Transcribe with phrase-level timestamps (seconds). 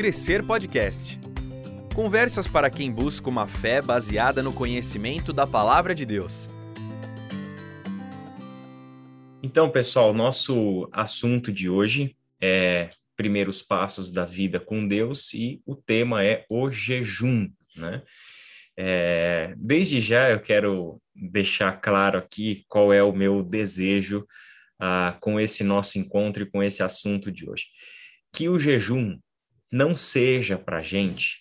[0.00, 1.20] Crescer Podcast.
[1.94, 6.48] Conversas para quem busca uma fé baseada no conhecimento da palavra de Deus.
[9.42, 15.76] Então, pessoal, nosso assunto de hoje é primeiros passos da vida com Deus e o
[15.76, 18.02] tema é o jejum, né?
[18.78, 24.26] É, desde já eu quero deixar claro aqui qual é o meu desejo
[24.78, 27.66] ah, com esse nosso encontro e com esse assunto de hoje.
[28.32, 29.18] Que o jejum
[29.70, 31.40] não seja para a gente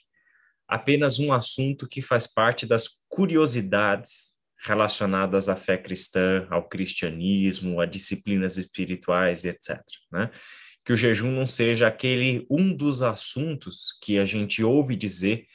[0.69, 7.85] apenas um assunto que faz parte das curiosidades relacionadas à fé cristã, ao cristianismo, a
[7.85, 9.81] disciplinas espirituais, etc.
[10.11, 10.29] Né?
[10.85, 15.45] Que o jejum não seja aquele um dos assuntos que a gente ouve dizer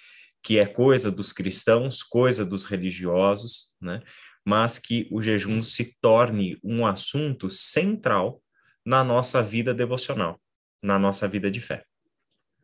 [0.43, 4.03] que é coisa dos cristãos, coisa dos religiosos, né?
[4.45, 8.43] mas que o jejum se torne um assunto central
[8.85, 10.41] na nossa vida devocional,
[10.83, 11.85] na nossa vida de fé.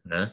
[0.05, 0.31] Né?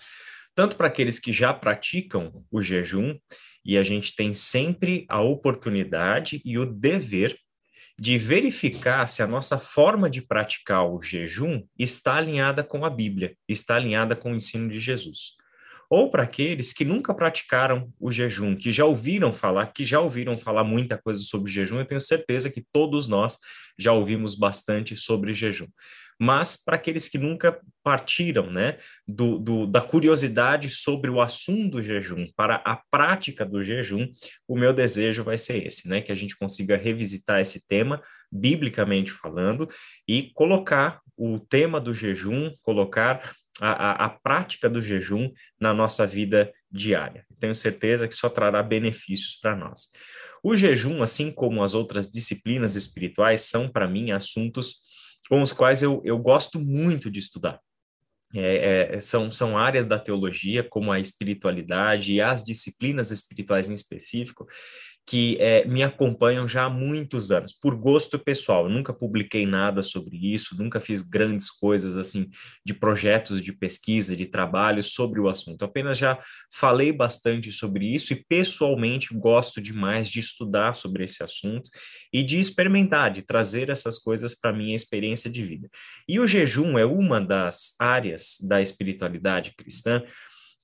[0.56, 3.18] Tanto para aqueles que já praticam o jejum,
[3.64, 7.38] e a gente tem sempre a oportunidade e o dever
[8.00, 13.36] de verificar se a nossa forma de praticar o jejum está alinhada com a Bíblia,
[13.48, 15.38] está alinhada com o ensino de Jesus
[15.90, 20.38] ou para aqueles que nunca praticaram o jejum, que já ouviram falar, que já ouviram
[20.38, 23.38] falar muita coisa sobre jejum, eu tenho certeza que todos nós
[23.78, 25.68] já ouvimos bastante sobre jejum.
[26.20, 31.84] Mas para aqueles que nunca partiram né, do, do, da curiosidade sobre o assunto do
[31.84, 34.08] jejum, para a prática do jejum,
[34.48, 36.02] o meu desejo vai ser esse, né?
[36.02, 38.02] Que a gente consiga revisitar esse tema,
[38.32, 39.70] biblicamente falando,
[40.08, 46.06] e colocar o tema do jejum, colocar a, a, a prática do jejum na nossa
[46.06, 47.26] vida diária.
[47.40, 49.90] Tenho certeza que só trará benefícios para nós.
[50.44, 54.87] O jejum, assim como as outras disciplinas espirituais, são para mim assuntos
[55.30, 57.60] com os quais eu, eu gosto muito de estudar.
[58.34, 63.74] É, é, são, são áreas da teologia, como a espiritualidade e as disciplinas espirituais em
[63.74, 64.46] específico,
[65.08, 68.66] que é, me acompanham já há muitos anos, por gosto pessoal.
[68.66, 72.30] Eu nunca publiquei nada sobre isso, nunca fiz grandes coisas assim
[72.66, 75.62] de projetos de pesquisa, de trabalho sobre o assunto.
[75.62, 76.20] Eu apenas já
[76.52, 81.72] falei bastante sobre isso e pessoalmente gosto demais de estudar sobre esse assunto
[82.12, 85.70] e de experimentar, de trazer essas coisas para minha experiência de vida.
[86.06, 90.04] E o jejum é uma das áreas da espiritualidade cristã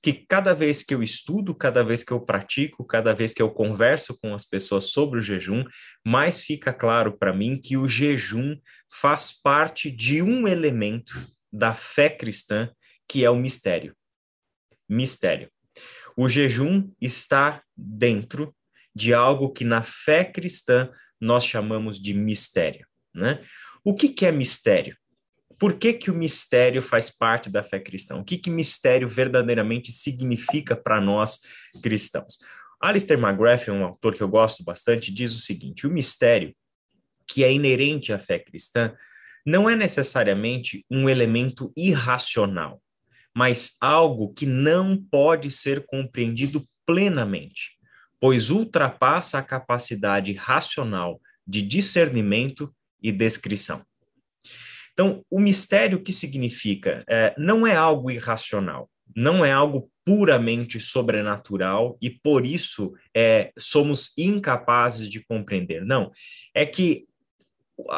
[0.04, 3.50] que cada vez que eu estudo, cada vez que eu pratico, cada vez que eu
[3.50, 5.64] converso com as pessoas sobre o jejum,
[6.04, 8.54] mais fica claro para mim que o jejum
[8.92, 11.14] faz parte de um elemento
[11.50, 12.70] da fé cristã
[13.08, 13.96] que é o mistério.
[14.86, 15.50] Mistério.
[16.14, 18.54] O jejum está dentro
[18.94, 22.86] de algo que na fé cristã nós chamamos de mistério.
[23.14, 23.42] Né?
[23.82, 24.98] O que, que é mistério?
[25.58, 28.16] Por que, que o mistério faz parte da fé cristã?
[28.16, 31.40] O que, que mistério verdadeiramente significa para nós
[31.82, 32.38] cristãos?
[32.80, 36.54] Alistair McGrath, um autor que eu gosto bastante, diz o seguinte: o mistério,
[37.26, 38.94] que é inerente à fé cristã,
[39.44, 42.82] não é necessariamente um elemento irracional,
[43.34, 47.78] mas algo que não pode ser compreendido plenamente,
[48.20, 53.84] pois ultrapassa a capacidade racional de discernimento e descrição.
[54.94, 61.98] Então, o mistério que significa é, não é algo irracional, não é algo puramente sobrenatural
[62.00, 65.84] e por isso é, somos incapazes de compreender.
[65.84, 66.12] Não,
[66.54, 67.06] é que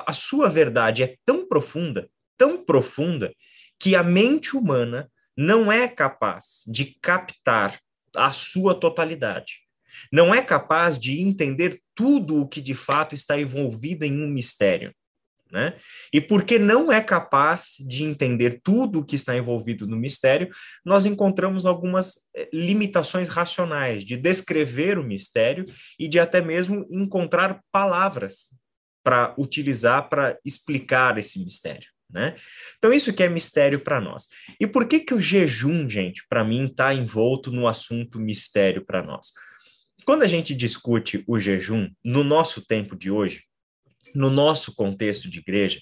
[0.06, 2.08] a sua verdade é tão profunda,
[2.38, 3.32] tão profunda,
[3.78, 7.78] que a mente humana não é capaz de captar
[8.14, 9.60] a sua totalidade.
[10.10, 14.94] Não é capaz de entender tudo o que de fato está envolvido em um mistério
[15.50, 15.74] né?
[16.12, 20.48] E porque não é capaz de entender tudo o que está envolvido no mistério,
[20.84, 25.64] nós encontramos algumas eh, limitações racionais de descrever o mistério
[25.98, 28.54] e de até mesmo encontrar palavras
[29.04, 31.88] para utilizar para explicar esse mistério.
[32.10, 32.36] Né?
[32.78, 34.28] Então, isso que é mistério para nós.
[34.60, 39.02] E por que, que o jejum, gente, para mim, está envolto no assunto mistério para
[39.02, 39.32] nós?
[40.04, 43.42] Quando a gente discute o jejum, no nosso tempo de hoje,
[44.14, 45.80] no nosso contexto de igreja,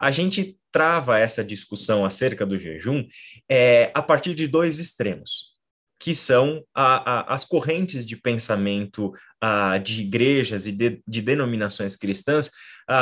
[0.00, 3.06] a gente trava essa discussão acerca do jejum
[3.48, 5.54] é, a partir de dois extremos,
[5.98, 11.96] que são a, a, as correntes de pensamento a, de igrejas e de, de denominações
[11.96, 12.50] cristãs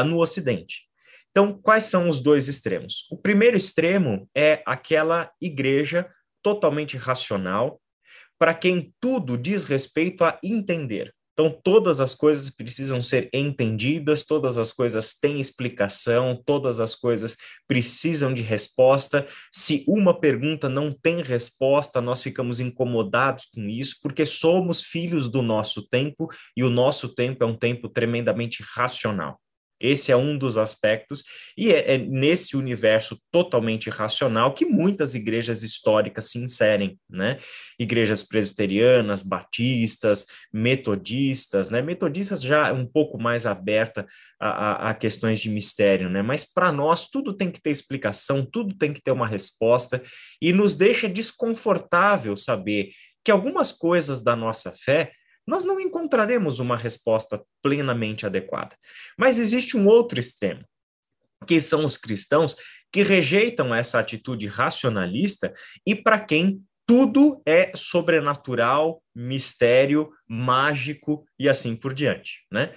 [0.06, 0.82] no Ocidente.
[1.30, 3.08] Então, quais são os dois extremos?
[3.10, 6.08] O primeiro extremo é aquela igreja
[6.40, 7.80] totalmente racional,
[8.38, 14.56] para quem tudo diz respeito a entender, Então, todas as coisas precisam ser entendidas, todas
[14.56, 17.36] as coisas têm explicação, todas as coisas
[17.66, 19.26] precisam de resposta.
[19.52, 25.42] Se uma pergunta não tem resposta, nós ficamos incomodados com isso, porque somos filhos do
[25.42, 29.40] nosso tempo e o nosso tempo é um tempo tremendamente racional.
[29.84, 31.24] Esse é um dos aspectos,
[31.58, 37.38] e é, é, nesse universo totalmente racional que muitas igrejas históricas se inserem, né?
[37.78, 41.82] Igrejas presbiterianas, batistas, metodistas, né?
[41.82, 44.06] Metodistas já um pouco mais aberta
[44.40, 46.22] a, a, a questões de mistério, né?
[46.22, 50.02] Mas para nós tudo tem que ter explicação, tudo tem que ter uma resposta,
[50.40, 52.92] e nos deixa desconfortável saber
[53.22, 55.12] que algumas coisas da nossa fé
[55.46, 58.76] nós não encontraremos uma resposta plenamente adequada.
[59.18, 60.64] Mas existe um outro extremo,
[61.46, 62.56] que são os cristãos
[62.92, 65.52] que rejeitam essa atitude racionalista
[65.86, 72.74] e para quem tudo é sobrenatural, mistério, mágico e assim por diante, né?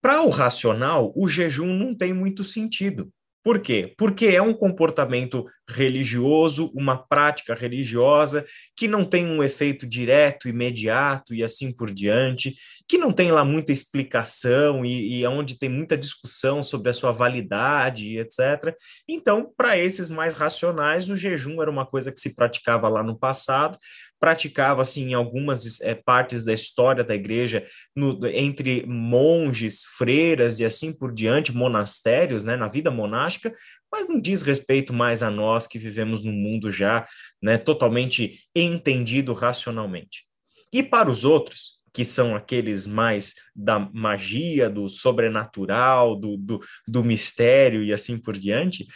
[0.00, 3.12] Para o racional, o jejum não tem muito sentido.
[3.48, 3.94] Por quê?
[3.96, 8.44] Porque é um comportamento religioso, uma prática religiosa
[8.76, 12.54] que não tem um efeito direto, imediato e assim por diante,
[12.86, 17.10] que não tem lá muita explicação e, e onde tem muita discussão sobre a sua
[17.10, 18.76] validade, etc.
[19.08, 23.18] Então, para esses mais racionais, o jejum era uma coisa que se praticava lá no
[23.18, 23.78] passado,
[24.20, 30.64] praticava assim em algumas é, partes da história da igreja no, entre monges, freiras e
[30.64, 33.54] assim por diante, monastérios, né, na vida monástica,
[33.90, 37.06] mas não diz respeito mais a nós que vivemos num mundo já,
[37.42, 40.24] né, totalmente entendido racionalmente.
[40.72, 47.02] E para os outros, que são aqueles mais da magia, do sobrenatural, do, do, do
[47.02, 48.86] mistério e assim por diante,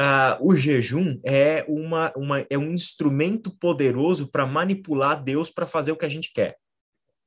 [0.00, 5.90] ah, o jejum é, uma, uma, é um instrumento poderoso para manipular Deus para fazer
[5.90, 6.56] o que a gente quer.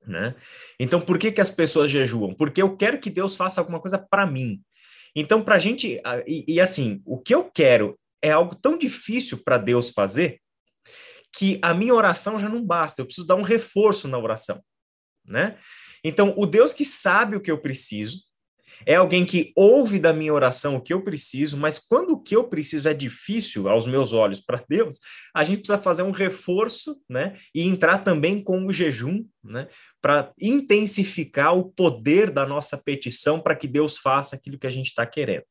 [0.07, 0.33] Né?
[0.79, 2.33] Então, por que, que as pessoas jejuam?
[2.33, 4.62] Porque eu quero que Deus faça alguma coisa para mim.
[5.13, 6.00] Então, para a gente.
[6.06, 10.41] Ah, e, e, assim, o que eu quero é algo tão difícil para Deus fazer
[11.35, 13.01] que a minha oração já não basta.
[13.01, 14.63] Eu preciso dar um reforço na oração.
[15.25, 15.57] Né?
[16.06, 18.31] Então, o Deus que sabe o que eu preciso,
[18.86, 22.36] é alguém que ouve da minha oração o que eu preciso, mas quando o que
[22.36, 25.00] eu preciso é difícil aos meus olhos para Deus,
[25.33, 27.38] a gente precisa fazer um reforço, né?
[27.54, 29.68] E entrar também com o jejum, né?
[30.01, 34.88] Para intensificar o poder da nossa petição para que Deus faça aquilo que a gente
[34.88, 35.44] está querendo.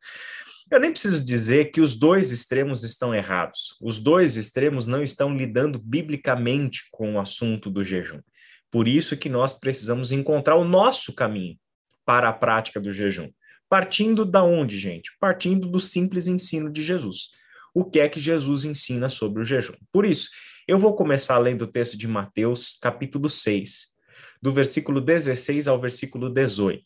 [0.71, 3.77] Eu nem preciso dizer que os dois extremos estão errados.
[3.83, 8.21] Os dois extremos não estão lidando biblicamente com o assunto do jejum.
[8.71, 11.59] Por isso que nós precisamos encontrar o nosso caminho
[12.11, 13.31] para a prática do jejum.
[13.69, 15.13] Partindo da onde, gente?
[15.21, 17.31] Partindo do simples ensino de Jesus.
[17.73, 19.77] O que é que Jesus ensina sobre o jejum?
[19.93, 20.29] Por isso,
[20.67, 23.91] eu vou começar lendo o texto de Mateus, capítulo 6,
[24.43, 26.83] do versículo 16 ao versículo 18.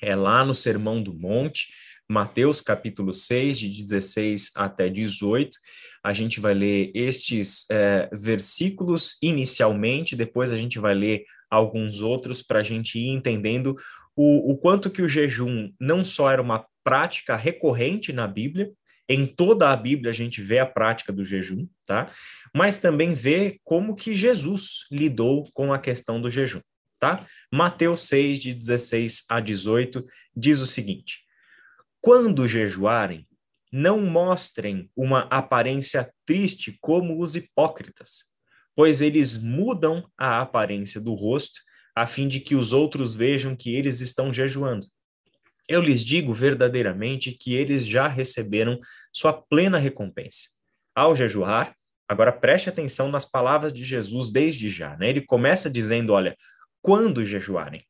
[0.00, 1.66] É lá no Sermão do Monte,
[2.08, 5.58] Mateus capítulo 6, de 16 até 18.
[6.04, 12.40] A gente vai ler estes é, versículos inicialmente, depois a gente vai ler alguns outros
[12.42, 13.74] para a gente ir entendendo
[14.22, 18.70] o, o quanto que o jejum não só era uma prática recorrente na Bíblia,
[19.08, 22.12] em toda a Bíblia a gente vê a prática do jejum, tá?
[22.54, 26.60] Mas também vê como que Jesus lidou com a questão do jejum,
[26.98, 27.26] tá?
[27.50, 30.04] Mateus 6, de 16 a 18,
[30.36, 31.20] diz o seguinte:
[31.98, 33.26] Quando jejuarem,
[33.72, 38.24] não mostrem uma aparência triste como os hipócritas,
[38.76, 41.60] pois eles mudam a aparência do rosto
[42.00, 44.86] a fim de que os outros vejam que eles estão jejuando.
[45.68, 48.80] Eu lhes digo verdadeiramente que eles já receberam
[49.12, 50.48] sua plena recompensa.
[50.94, 51.76] Ao jejuar,
[52.08, 55.10] agora preste atenção nas palavras de Jesus desde já, né?
[55.10, 56.34] Ele começa dizendo, olha,
[56.80, 57.84] quando jejuarem.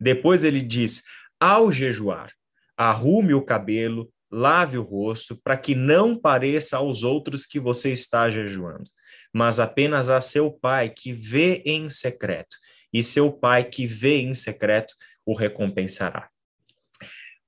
[0.00, 1.02] Depois ele diz,
[1.38, 2.32] ao jejuar,
[2.74, 8.30] arrume o cabelo, lave o rosto, para que não pareça aos outros que você está
[8.30, 8.84] jejuando,
[9.30, 12.56] mas apenas a seu pai que vê em secreto
[12.98, 16.28] e seu pai que vê em secreto o recompensará.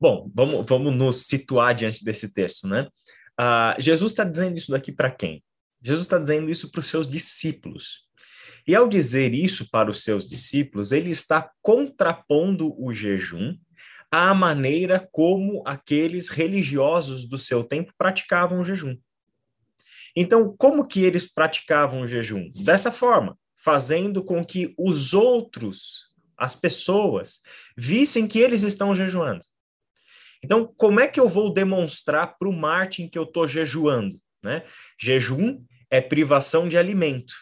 [0.01, 2.89] Bom, vamos, vamos nos situar diante desse texto, né?
[3.41, 5.43] Uh, Jesus está dizendo isso daqui para quem?
[5.81, 8.09] Jesus está dizendo isso para os seus discípulos.
[8.67, 13.57] E ao dizer isso para os seus discípulos, ele está contrapondo o jejum
[14.11, 18.97] à maneira como aqueles religiosos do seu tempo praticavam o jejum.
[20.15, 22.51] Então, como que eles praticavam o jejum?
[22.57, 26.07] Dessa forma, fazendo com que os outros,
[26.39, 27.43] as pessoas,
[27.77, 29.45] vissem que eles estão jejuando.
[30.43, 34.17] Então, como é que eu vou demonstrar para o Martin que eu estou jejuando?
[34.43, 34.65] Né?
[34.99, 37.35] Jejum é privação de alimento.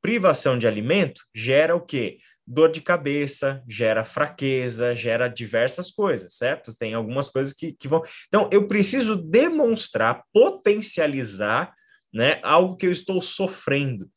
[0.00, 2.20] Privação de alimento gera o quê?
[2.46, 6.76] dor de cabeça, gera fraqueza, gera diversas coisas, certo?
[6.76, 8.02] Tem algumas coisas que, que vão.
[8.26, 11.72] Então, eu preciso demonstrar, potencializar
[12.12, 14.10] né, algo que eu estou sofrendo.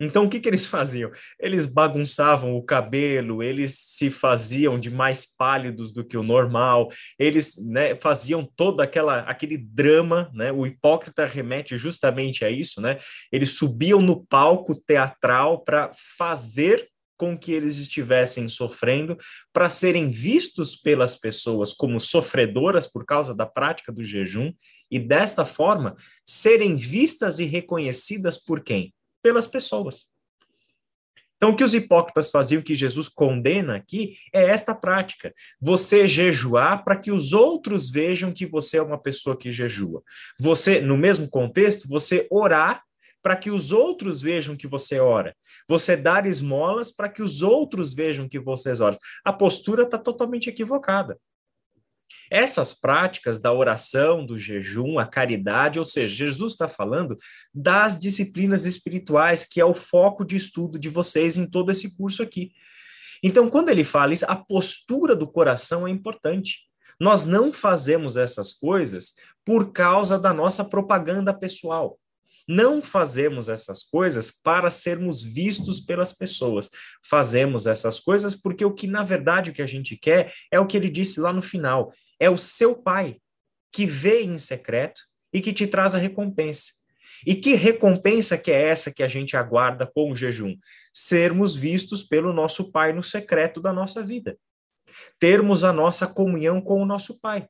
[0.00, 1.10] Então, o que, que eles faziam?
[1.38, 7.54] Eles bagunçavam o cabelo, eles se faziam de mais pálidos do que o normal, eles
[7.64, 10.50] né, faziam todo aquela, aquele drama, né?
[10.50, 12.98] O hipócrita remete justamente a isso, né?
[13.30, 19.16] Eles subiam no palco teatral para fazer com que eles estivessem sofrendo,
[19.52, 24.52] para serem vistos pelas pessoas como sofredoras por causa da prática do jejum,
[24.90, 28.92] e desta forma serem vistas e reconhecidas por quem?
[29.24, 30.12] Pelas pessoas.
[31.36, 35.34] Então, o que os hipócritas faziam, que Jesus condena aqui, é esta prática.
[35.60, 40.02] Você jejuar para que os outros vejam que você é uma pessoa que jejua.
[40.38, 42.82] Você, no mesmo contexto, você orar
[43.22, 45.34] para que os outros vejam que você ora.
[45.66, 48.98] Você dar esmolas para que os outros vejam que vocês oram.
[49.24, 51.18] A postura está totalmente equivocada.
[52.30, 57.16] Essas práticas da oração, do jejum, a caridade, ou seja, Jesus está falando
[57.52, 62.22] das disciplinas espirituais, que é o foco de estudo de vocês em todo esse curso
[62.22, 62.52] aqui.
[63.22, 66.60] Então, quando ele fala isso, a postura do coração é importante.
[67.00, 71.98] Nós não fazemos essas coisas por causa da nossa propaganda pessoal.
[72.46, 76.68] Não fazemos essas coisas para sermos vistos pelas pessoas.
[77.02, 80.66] Fazemos essas coisas porque o que, na verdade, o que a gente quer é o
[80.66, 83.18] que ele disse lá no final é o seu pai
[83.72, 86.72] que vê em secreto e que te traz a recompensa.
[87.26, 90.56] E que recompensa que é essa que a gente aguarda com o jejum?
[90.92, 94.36] Sermos vistos pelo nosso pai no secreto da nossa vida.
[95.18, 97.48] Termos a nossa comunhão com o nosso pai.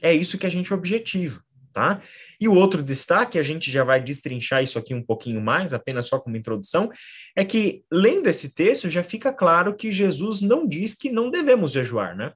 [0.00, 1.42] É isso que a gente objetiva,
[1.76, 2.00] tá?
[2.40, 6.08] E o outro destaque, a gente já vai destrinchar isso aqui um pouquinho mais, apenas
[6.08, 6.90] só como introdução,
[7.36, 11.72] é que lendo esse texto já fica claro que Jesus não diz que não devemos
[11.72, 12.32] jejuar, né?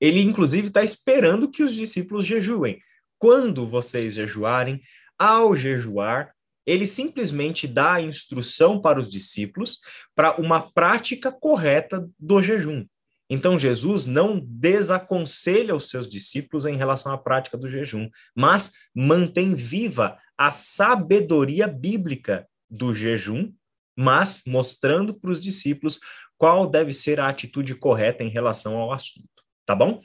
[0.00, 2.80] Ele, inclusive, está esperando que os discípulos jejuem.
[3.18, 4.80] Quando vocês jejuarem,
[5.18, 6.32] ao jejuar,
[6.64, 9.80] ele simplesmente dá a instrução para os discípulos
[10.14, 12.86] para uma prática correta do jejum.
[13.32, 19.54] Então, Jesus não desaconselha os seus discípulos em relação à prática do jejum, mas mantém
[19.54, 23.50] viva a sabedoria bíblica do jejum,
[23.96, 25.98] mas mostrando para os discípulos
[26.36, 29.32] qual deve ser a atitude correta em relação ao assunto
[29.64, 30.00] tá bom?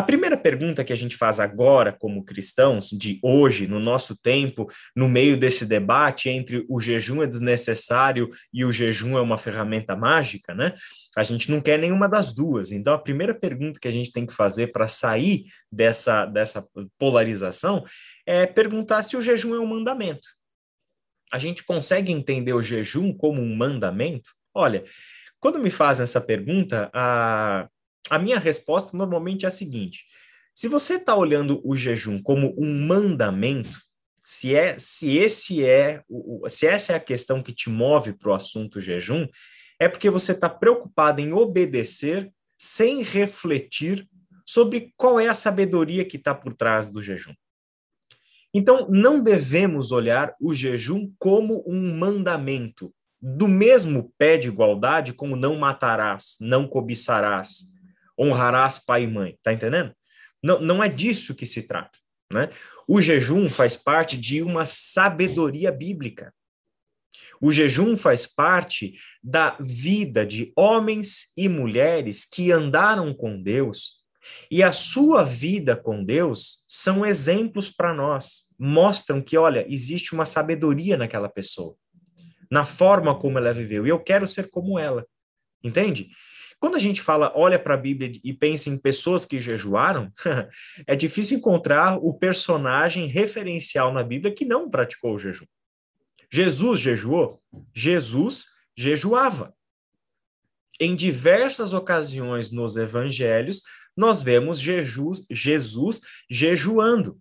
[0.00, 4.66] A primeira pergunta que a gente faz agora, como cristãos, de hoje, no nosso tempo,
[4.96, 9.94] no meio desse debate entre o jejum é desnecessário e o jejum é uma ferramenta
[9.94, 10.74] mágica, né?
[11.14, 12.72] A gente não quer nenhuma das duas.
[12.72, 16.66] Então, a primeira pergunta que a gente tem que fazer para sair dessa, dessa
[16.98, 17.84] polarização
[18.24, 20.30] é perguntar se o jejum é um mandamento.
[21.30, 24.30] A gente consegue entender o jejum como um mandamento?
[24.54, 24.82] Olha,
[25.38, 27.68] quando me fazem essa pergunta, a
[28.08, 30.04] a minha resposta normalmente é a seguinte:
[30.54, 33.80] se você está olhando o jejum como um mandamento,
[34.22, 36.02] se é se esse é
[36.48, 39.26] se essa é a questão que te move para o assunto jejum,
[39.78, 44.06] é porque você está preocupado em obedecer sem refletir
[44.44, 47.32] sobre qual é a sabedoria que está por trás do jejum.
[48.52, 52.92] Então, não devemos olhar o jejum como um mandamento,
[53.22, 57.70] do mesmo pé de igualdade como não matarás, não cobiçarás,
[58.20, 59.94] honrarás pai e mãe, tá entendendo?
[60.42, 61.98] Não, não é disso que se trata,
[62.32, 62.50] né?
[62.86, 66.34] O jejum faz parte de uma sabedoria bíblica.
[67.40, 74.00] O jejum faz parte da vida de homens e mulheres que andaram com Deus,
[74.50, 80.26] e a sua vida com Deus são exemplos para nós, mostram que, olha, existe uma
[80.26, 81.74] sabedoria naquela pessoa,
[82.50, 85.06] na forma como ela viveu, e eu quero ser como ela,
[85.64, 86.10] entende?
[86.60, 90.12] Quando a gente fala, olha para a Bíblia e pensa em pessoas que jejuaram,
[90.86, 95.46] é difícil encontrar o personagem referencial na Bíblia que não praticou o jejum.
[96.30, 97.42] Jesus jejuou?
[97.74, 99.54] Jesus jejuava.
[100.78, 103.62] Em diversas ocasiões nos evangelhos,
[103.96, 107.18] nós vemos Jesus, Jesus jejuando.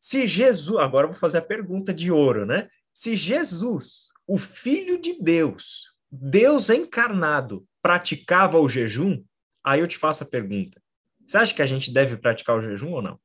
[0.00, 2.68] Se Jesus, agora vou fazer a pergunta de ouro, né?
[2.94, 9.24] Se Jesus, o Filho de Deus, Deus encarnado, praticava o jejum,
[9.62, 10.82] aí eu te faço a pergunta:
[11.24, 13.20] você acha que a gente deve praticar o jejum ou não?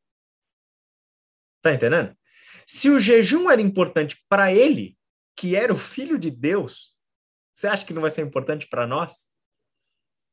[1.63, 2.15] Tá entendendo?
[2.67, 4.95] Se o jejum era importante para ele,
[5.35, 6.95] que era o filho de Deus,
[7.51, 9.31] você acha que não vai ser importante para nós?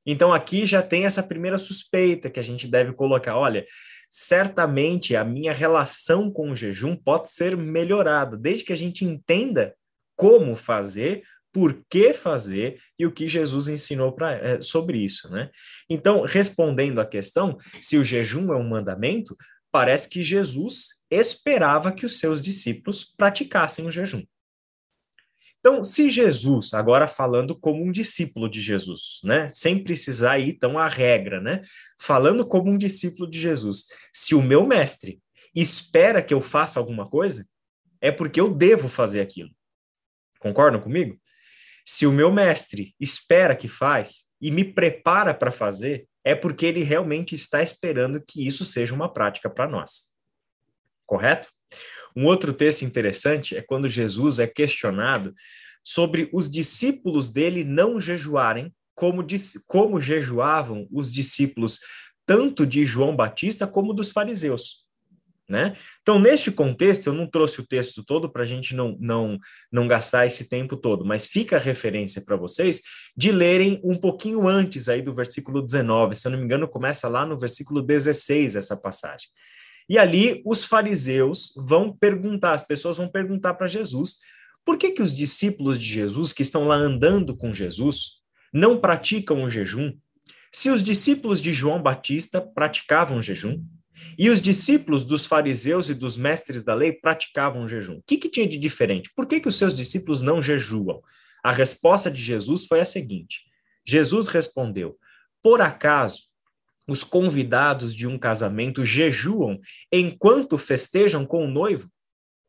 [0.04, 3.34] Então aqui já tem essa primeira suspeita que a gente deve colocar.
[3.34, 3.64] Olha,
[4.10, 9.74] certamente a minha relação com o jejum pode ser melhorada, desde que a gente entenda
[10.14, 15.50] como fazer, por que fazer e o que Jesus ensinou pra, é, sobre isso, né?
[15.88, 19.36] Então, respondendo à questão, se o jejum é um mandamento,
[19.70, 24.22] parece que Jesus esperava que os seus discípulos praticassem o jejum.
[25.60, 30.78] Então, se Jesus, agora falando como um discípulo de Jesus, né, sem precisar ir tão
[30.78, 31.62] à regra, né,
[32.00, 35.20] falando como um discípulo de Jesus, se o meu mestre
[35.54, 37.44] espera que eu faça alguma coisa,
[38.00, 39.50] é porque eu devo fazer aquilo.
[40.38, 41.18] Concordam comigo?
[41.90, 46.82] Se o meu mestre espera que faz e me prepara para fazer, é porque ele
[46.82, 50.12] realmente está esperando que isso seja uma prática para nós.
[51.06, 51.48] Correto?
[52.14, 55.34] Um outro texto interessante é quando Jesus é questionado
[55.82, 59.26] sobre os discípulos dele não jejuarem como,
[59.66, 61.80] como jejuavam os discípulos
[62.26, 64.86] tanto de João Batista como dos fariseus.
[65.48, 65.74] Né?
[66.02, 69.38] Então, neste contexto, eu não trouxe o texto todo para a gente não, não,
[69.72, 72.82] não gastar esse tempo todo, mas fica a referência para vocês
[73.16, 77.08] de lerem um pouquinho antes aí do versículo 19, se eu não me engano, começa
[77.08, 79.28] lá no versículo 16 essa passagem.
[79.88, 84.16] E ali os fariseus vão perguntar, as pessoas vão perguntar para Jesus,
[84.66, 88.18] por que que os discípulos de Jesus que estão lá andando com Jesus
[88.52, 89.94] não praticam o jejum?
[90.52, 93.64] Se os discípulos de João Batista praticavam jejum,
[94.18, 97.98] e os discípulos dos fariseus e dos mestres da lei praticavam jejum.
[97.98, 99.10] O que, que tinha de diferente?
[99.14, 101.00] Por que, que os seus discípulos não jejuam?
[101.42, 103.42] A resposta de Jesus foi a seguinte:
[103.86, 104.96] Jesus respondeu:
[105.42, 106.22] Por acaso
[106.86, 109.60] os convidados de um casamento jejuam
[109.92, 111.90] enquanto festejam com o noivo?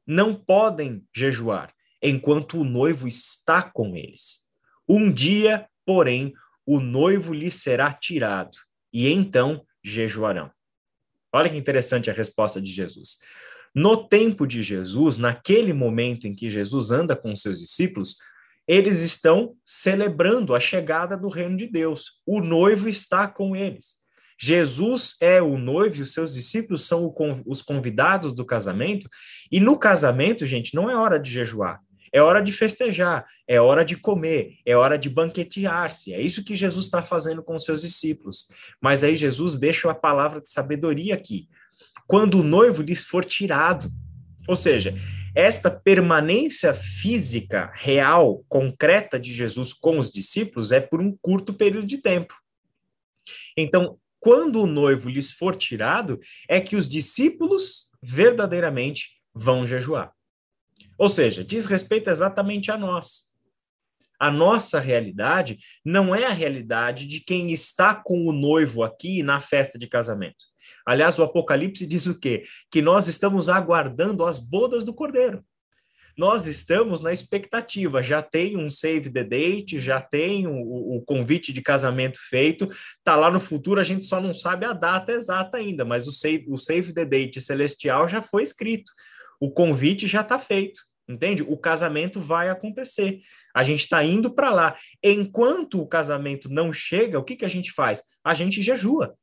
[0.07, 4.39] Não podem jejuar enquanto o noivo está com eles.
[4.87, 6.33] Um dia, porém,
[6.65, 8.57] o noivo lhes será tirado,
[8.91, 10.51] e então jejuarão.
[11.31, 13.17] Olha que interessante a resposta de Jesus.
[13.73, 18.17] No tempo de Jesus, naquele momento em que Jesus anda com seus discípulos,
[18.67, 22.21] eles estão celebrando a chegada do reino de Deus.
[22.25, 23.97] O noivo está com eles.
[24.41, 27.13] Jesus é o noivo e os seus discípulos são
[27.45, 29.09] os convidados do casamento.
[29.51, 31.81] E no casamento, gente, não é hora de jejuar.
[32.13, 36.13] É hora de festejar, é hora de comer, é hora de banquetear-se.
[36.13, 38.51] É isso que Jesus está fazendo com os seus discípulos.
[38.81, 41.47] Mas aí Jesus deixa a palavra de sabedoria aqui.
[42.07, 43.89] Quando o noivo lhes for tirado,
[44.47, 44.95] ou seja,
[45.35, 51.85] esta permanência física, real, concreta de Jesus com os discípulos é por um curto período
[51.85, 52.33] de tempo.
[53.55, 60.11] Então, quando o noivo lhes for tirado, é que os discípulos verdadeiramente vão jejuar.
[60.99, 63.29] Ou seja, diz respeito exatamente a nós.
[64.19, 69.39] A nossa realidade não é a realidade de quem está com o noivo aqui na
[69.39, 70.43] festa de casamento.
[70.85, 72.43] Aliás, o Apocalipse diz o quê?
[72.69, 75.41] Que nós estamos aguardando as bodas do Cordeiro.
[76.17, 81.53] Nós estamos na expectativa, já tem um save the date, já tem o, o convite
[81.53, 82.67] de casamento feito,
[83.05, 86.11] tá lá no futuro, a gente só não sabe a data exata ainda, mas o
[86.11, 88.91] save, o save the date celestial já foi escrito,
[89.39, 90.88] o convite já está feito.
[91.09, 91.41] Entende?
[91.41, 93.21] O casamento vai acontecer.
[93.53, 94.77] A gente está indo para lá.
[95.03, 98.03] Enquanto o casamento não chega, o que, que a gente faz?
[98.23, 99.15] A gente jejua.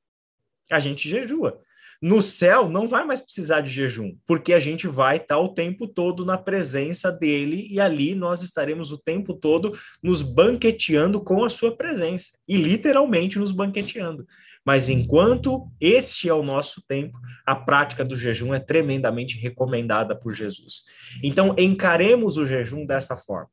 [0.69, 1.63] A gente jejua.
[2.03, 5.55] No céu não vai mais precisar de jejum, porque a gente vai estar tá o
[5.55, 9.73] tempo todo na presença dele e ali nós estaremos o tempo todo
[10.03, 14.27] nos banqueteando com a sua presença e literalmente nos banqueteando.
[14.67, 20.35] Mas enquanto este é o nosso tempo, a prática do jejum é tremendamente recomendada por
[20.35, 20.83] Jesus.
[21.23, 23.49] Então, encaremos o jejum dessa forma.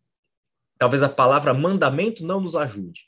[0.79, 3.01] Talvez a palavra mandamento não nos ajude,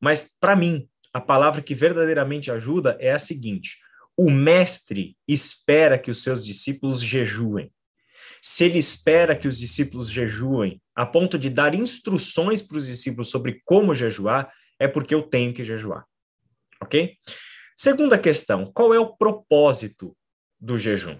[0.00, 3.78] mas para mim, a palavra que verdadeiramente ajuda é a seguinte:
[4.16, 7.72] o mestre espera que os seus discípulos jejuem.
[8.40, 13.30] Se ele espera que os discípulos jejuem, a ponto de dar instruções para os discípulos
[13.30, 16.04] sobre como jejuar, é porque eu tenho que jejuar.
[16.80, 17.16] Ok?
[17.78, 20.12] Segunda questão: qual é o propósito
[20.60, 21.16] do jejum?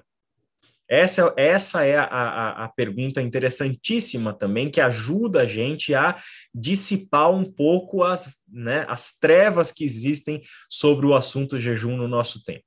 [0.91, 6.21] Essa, essa é a, a, a, pergunta interessantíssima também, que ajuda a gente a
[6.53, 12.43] dissipar um pouco as, né, as trevas que existem sobre o assunto jejum no nosso
[12.43, 12.65] tempo.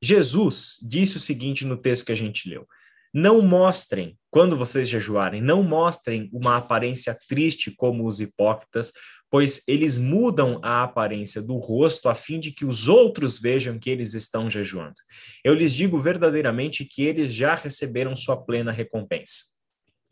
[0.00, 2.66] Jesus disse o seguinte no texto que a gente leu:
[3.12, 8.92] Não mostrem, quando vocês jejuarem, não mostrem uma aparência triste como os hipócritas,
[9.30, 13.90] pois eles mudam a aparência do rosto a fim de que os outros vejam que
[13.90, 14.94] eles estão jejuando.
[15.42, 19.42] Eu lhes digo verdadeiramente que eles já receberam sua plena recompensa.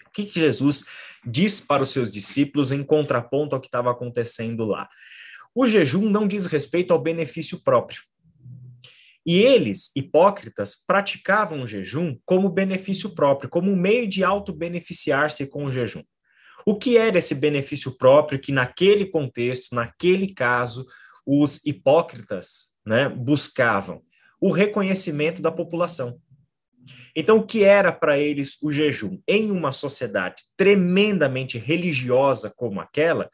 [0.07, 0.85] O que, que Jesus
[1.25, 4.89] diz para os seus discípulos em contraponto ao que estava acontecendo lá?
[5.55, 8.01] O jejum não diz respeito ao benefício próprio.
[9.25, 15.67] E eles, hipócritas, praticavam o jejum como benefício próprio, como um meio de auto-beneficiar-se com
[15.67, 16.03] o jejum.
[16.65, 20.87] O que era esse benefício próprio que, naquele contexto, naquele caso,
[21.27, 24.03] os hipócritas né, buscavam?
[24.41, 26.19] O reconhecimento da população.
[27.15, 29.21] Então, o que era para eles o jejum?
[29.29, 33.31] Em uma sociedade tremendamente religiosa como aquela,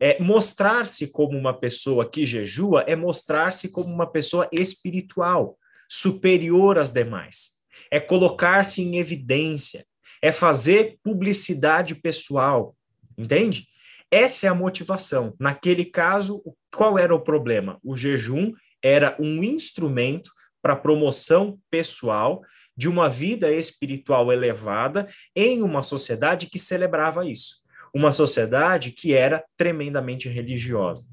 [0.00, 5.56] é, mostrar-se como uma pessoa que jejua é mostrar-se como uma pessoa espiritual,
[5.88, 7.52] superior às demais.
[7.90, 9.84] É colocar-se em evidência,
[10.22, 12.76] é fazer publicidade pessoal,
[13.18, 13.66] entende?
[14.10, 15.34] Essa é a motivação.
[15.40, 17.78] Naquele caso, qual era o problema?
[17.82, 20.30] O jejum era um instrumento
[20.62, 22.42] para promoção pessoal
[22.76, 27.56] de uma vida espiritual elevada em uma sociedade que celebrava isso.
[27.92, 31.06] Uma sociedade que era tremendamente religiosa.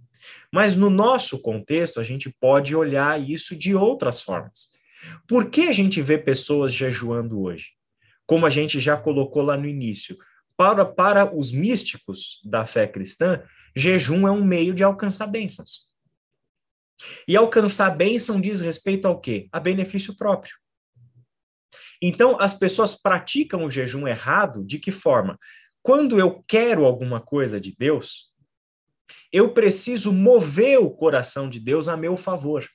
[0.51, 4.69] Mas no nosso contexto, a gente pode olhar isso de outras formas.
[5.27, 7.78] Por que a gente vê pessoas jejuando hoje?
[8.29, 10.15] Como a gente já colocou lá no início,
[10.55, 13.41] para, para os místicos da fé cristã,
[13.75, 15.89] jejum é um meio de alcançar bênçãos.
[17.27, 19.49] E alcançar bênção diz respeito ao quê?
[19.51, 20.53] A benefício próprio.
[21.99, 25.35] Então, as pessoas praticam o jejum errado de que forma?
[25.81, 28.31] Quando eu quero alguma coisa de Deus,
[29.33, 32.69] eu preciso mover o coração de Deus a meu favor.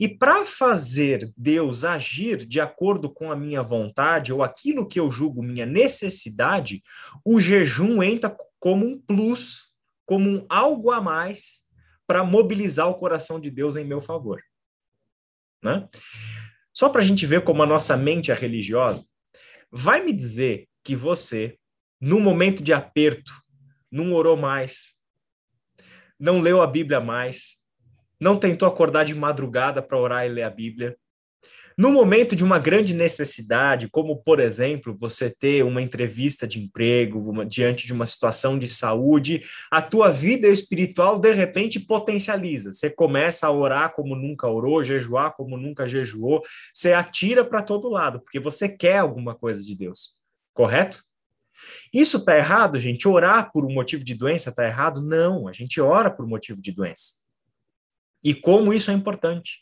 [0.00, 5.10] E para fazer Deus agir de acordo com a minha vontade ou aquilo que eu
[5.10, 6.82] julgo minha necessidade,
[7.22, 9.74] o jejum entra como um plus,
[10.06, 11.68] como um algo a mais
[12.06, 14.42] para mobilizar o coração de Deus em meu favor.
[15.62, 15.86] Né?
[16.72, 19.04] Só para a gente ver como a nossa mente é religiosa,
[19.70, 21.58] vai me dizer que você,
[22.00, 23.30] no momento de aperto,
[23.92, 24.94] não orou mais,
[26.18, 27.59] não leu a Bíblia mais,
[28.20, 30.96] não tentou acordar de madrugada para orar e ler a Bíblia,
[31.80, 37.30] no momento de uma grande necessidade, como, por exemplo, você ter uma entrevista de emprego,
[37.30, 42.70] uma, diante de uma situação de saúde, a tua vida espiritual, de repente, potencializa.
[42.70, 47.88] Você começa a orar como nunca orou, jejuar como nunca jejuou, você atira para todo
[47.88, 50.16] lado, porque você quer alguma coisa de Deus,
[50.52, 51.02] correto?
[51.92, 53.08] Isso está errado, gente?
[53.08, 55.00] Orar por um motivo de doença está errado?
[55.00, 57.20] Não, a gente ora por motivo de doença.
[58.22, 59.60] E como isso é importante.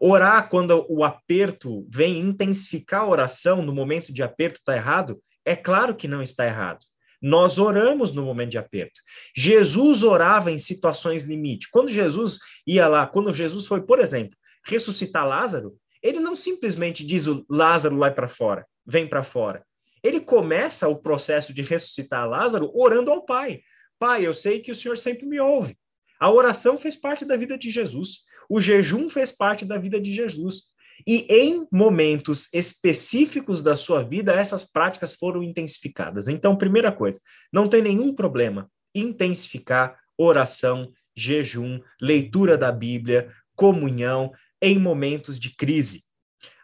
[0.00, 5.20] Orar quando o aperto vem intensificar a oração no momento de aperto está errado?
[5.44, 6.80] É claro que não está errado.
[7.20, 9.00] Nós oramos no momento de aperto.
[9.34, 11.68] Jesus orava em situações limite.
[11.70, 17.26] Quando Jesus ia lá, quando Jesus foi, por exemplo, ressuscitar Lázaro, ele não simplesmente diz
[17.26, 19.64] o Lázaro lá para fora, vem para fora.
[20.02, 23.60] Ele começa o processo de ressuscitar Lázaro orando ao Pai.
[23.98, 25.76] Pai, eu sei que o Senhor sempre me ouve.
[26.18, 28.24] A oração fez parte da vida de Jesus.
[28.48, 30.74] O jejum fez parte da vida de Jesus.
[31.06, 36.28] E em momentos específicos da sua vida, essas práticas foram intensificadas.
[36.28, 37.20] Então, primeira coisa,
[37.52, 46.04] não tem nenhum problema intensificar oração, jejum, leitura da Bíblia, comunhão em momentos de crise.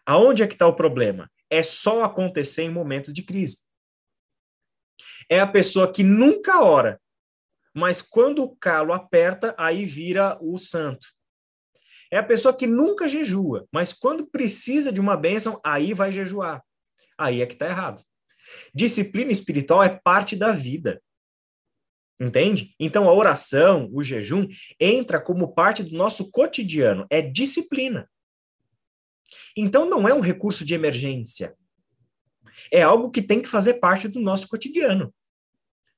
[0.05, 1.29] Aonde é que está o problema?
[1.49, 3.57] É só acontecer em momentos de crise.
[5.29, 6.99] É a pessoa que nunca ora,
[7.73, 11.07] mas quando o calo aperta, aí vira o santo.
[12.11, 16.63] É a pessoa que nunca jejua, mas quando precisa de uma bênção, aí vai jejuar.
[17.17, 18.03] Aí é que está errado.
[18.73, 21.01] Disciplina espiritual é parte da vida.
[22.19, 22.75] Entende?
[22.79, 24.47] Então a oração, o jejum,
[24.79, 28.07] entra como parte do nosso cotidiano, é disciplina.
[29.57, 31.55] Então não é um recurso de emergência.
[32.71, 35.13] É algo que tem que fazer parte do nosso cotidiano.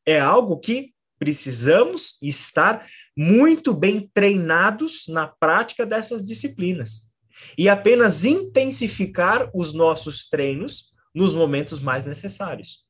[0.05, 7.15] É algo que precisamos estar muito bem treinados na prática dessas disciplinas
[7.57, 12.85] e apenas intensificar os nossos treinos nos momentos mais necessários.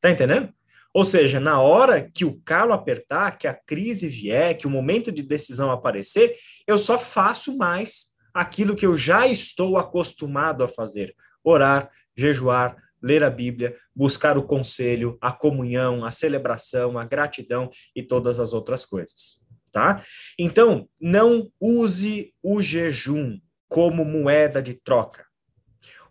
[0.00, 0.52] Tá entendendo?
[0.94, 5.10] Ou seja, na hora que o calo apertar, que a crise vier, que o momento
[5.10, 6.36] de decisão aparecer,
[6.66, 13.24] eu só faço mais aquilo que eu já estou acostumado a fazer: orar, jejuar, ler
[13.24, 18.84] a Bíblia, buscar o conselho, a comunhão, a celebração, a gratidão e todas as outras
[18.84, 20.04] coisas, tá?
[20.38, 23.38] Então, não use o jejum
[23.68, 25.24] como moeda de troca.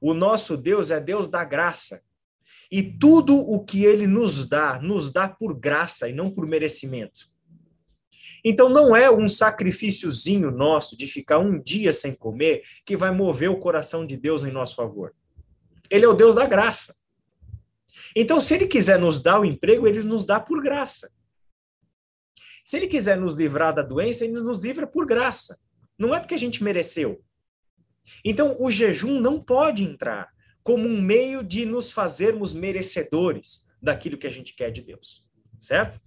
[0.01, 2.01] O nosso Deus é Deus da graça.
[2.71, 7.30] E tudo o que ele nos dá, nos dá por graça e não por merecimento.
[8.43, 13.51] Então não é um sacrifíciozinho nosso de ficar um dia sem comer que vai mover
[13.51, 15.13] o coração de Deus em nosso favor.
[15.91, 16.95] Ele é o Deus da graça.
[18.15, 21.12] Então, se ele quiser nos dar o emprego, ele nos dá por graça.
[22.63, 25.60] Se ele quiser nos livrar da doença, ele nos livra por graça.
[25.99, 27.21] Não é porque a gente mereceu.
[28.23, 30.30] Então, o jejum não pode entrar
[30.63, 33.69] como um meio de nos fazermos merecedores.
[33.82, 35.25] daquilo que a gente quer de Deus,
[35.60, 35.99] certo?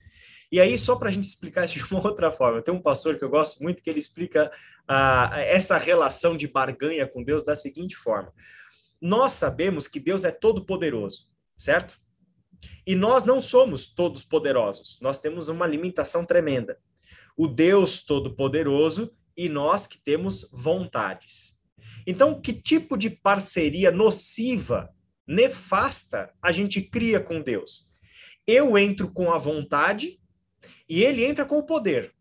[0.52, 3.18] E aí, só para a gente explicar isso de uma outra forma, tem um pastor
[3.18, 4.52] que eu gosto muito que ele explica
[4.86, 8.32] ah, essa relação de barganha com Deus da seguinte forma:
[9.04, 12.00] nós sabemos que Deus é todo-poderoso, certo?
[12.86, 16.80] E nós não somos todos poderosos, nós temos uma limitação tremenda.
[17.36, 21.60] O Deus todo-poderoso e nós que temos vontades.
[22.06, 24.88] Então, que tipo de parceria nociva,
[25.26, 27.92] nefasta, a gente cria com Deus?
[28.46, 30.18] Eu entro com a vontade
[30.88, 32.14] e ele entra com o poder.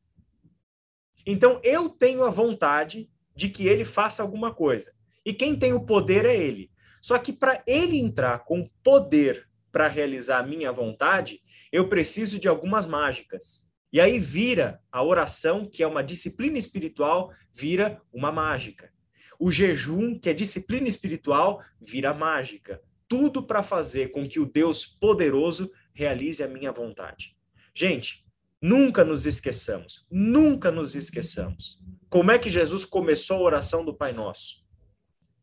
[1.25, 4.93] Então, eu tenho a vontade de que ele faça alguma coisa.
[5.25, 6.72] E quem tem o poder é ele.
[7.03, 12.47] Só que para ele entrar com poder para realizar a minha vontade, eu preciso de
[12.47, 13.69] algumas mágicas.
[13.91, 18.89] E aí vira a oração, que é uma disciplina espiritual, vira uma mágica.
[19.37, 22.81] O jejum, que é disciplina espiritual, vira mágica.
[23.05, 27.35] Tudo para fazer com que o Deus poderoso realize a minha vontade.
[27.75, 28.23] Gente,
[28.61, 31.81] nunca nos esqueçamos, nunca nos esqueçamos.
[32.09, 34.62] Como é que Jesus começou a oração do Pai Nosso?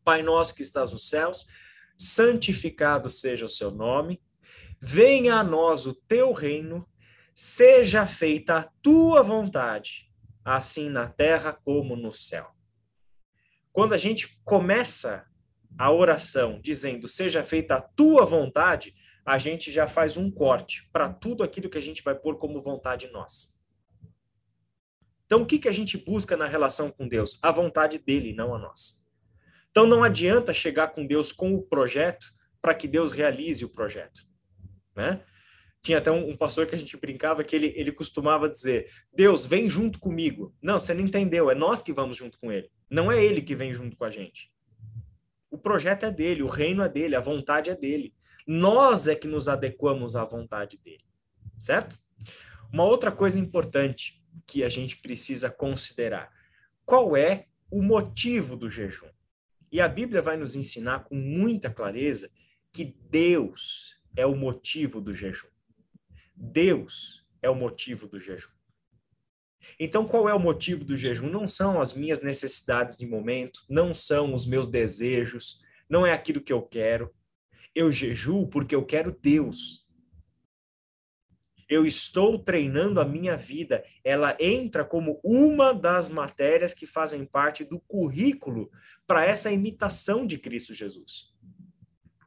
[0.03, 1.47] Pai Nosso que estás nos céus,
[1.97, 4.21] santificado seja o seu nome,
[4.79, 6.87] venha a nós o teu reino,
[7.35, 10.11] seja feita a tua vontade,
[10.43, 12.49] assim na terra como no céu.
[13.71, 15.25] Quando a gente começa
[15.77, 18.93] a oração dizendo seja feita a tua vontade,
[19.25, 22.61] a gente já faz um corte para tudo aquilo que a gente vai pôr como
[22.61, 23.59] vontade nossa.
[25.25, 27.39] Então, o que, que a gente busca na relação com Deus?
[27.41, 29.00] A vontade dele, não a nossa.
[29.71, 32.27] Então, não adianta chegar com Deus com o projeto
[32.61, 34.21] para que Deus realize o projeto.
[34.95, 35.23] Né?
[35.81, 39.45] Tinha até um, um, pastor que a gente brincava que ele, ele costumava dizer: Deus,
[39.45, 40.53] vem junto comigo.
[40.61, 42.69] Não, você não entendeu, é nós que vamos junto com ele.
[42.89, 44.51] Não é ele que vem junto com a gente.
[45.49, 48.13] O projeto é dele, o reino é dele, a vontade é dele.
[48.45, 51.03] Nós é que nos adequamos à vontade dele.
[51.57, 51.97] Certo?
[52.71, 56.29] Uma outra coisa importante que a gente precisa considerar:
[56.85, 59.09] qual é o motivo do jejum?
[59.71, 62.29] E a Bíblia vai nos ensinar com muita clareza
[62.73, 65.47] que Deus é o motivo do jejum.
[66.35, 68.51] Deus é o motivo do jejum.
[69.79, 71.29] Então, qual é o motivo do jejum?
[71.29, 76.41] Não são as minhas necessidades de momento, não são os meus desejos, não é aquilo
[76.41, 77.13] que eu quero.
[77.73, 79.80] Eu jejuo porque eu quero Deus.
[81.71, 83.81] Eu estou treinando a minha vida.
[84.03, 88.69] Ela entra como uma das matérias que fazem parte do currículo
[89.07, 91.31] para essa imitação de Cristo Jesus.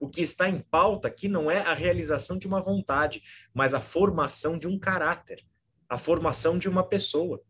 [0.00, 3.80] O que está em pauta aqui não é a realização de uma vontade, mas a
[3.80, 5.44] formação de um caráter,
[5.90, 7.42] a formação de uma pessoa.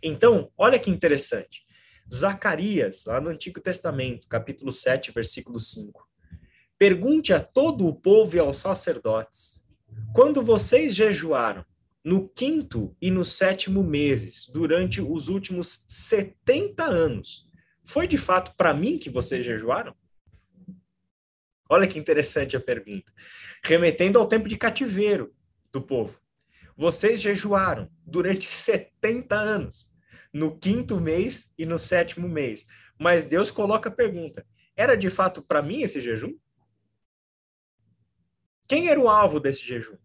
[0.00, 1.66] Então, olha que interessante.
[2.12, 6.08] Zacarias, lá no Antigo Testamento, capítulo 7, versículo 5.
[6.78, 9.61] Pergunte a todo o povo e aos sacerdotes:
[10.14, 11.64] quando vocês jejuaram,
[12.04, 17.48] no quinto e no sétimo meses, durante os últimos 70 anos,
[17.84, 19.94] foi de fato para mim que vocês jejuaram?
[21.68, 23.10] Olha que interessante a pergunta.
[23.64, 25.34] Remetendo ao tempo de cativeiro
[25.72, 26.20] do povo.
[26.76, 29.90] Vocês jejuaram durante 70 anos,
[30.32, 32.66] no quinto mês e no sétimo mês.
[32.98, 34.44] Mas Deus coloca a pergunta:
[34.76, 36.34] era de fato para mim esse jejum?
[38.68, 39.96] Quem era o alvo desse jejum?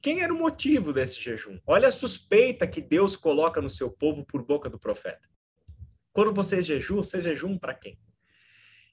[0.00, 1.58] Quem era o motivo desse jejum?
[1.66, 5.28] Olha a suspeita que Deus coloca no seu povo por boca do profeta.
[6.12, 7.98] Quando vocês jejuam, vocês jejuam para quem?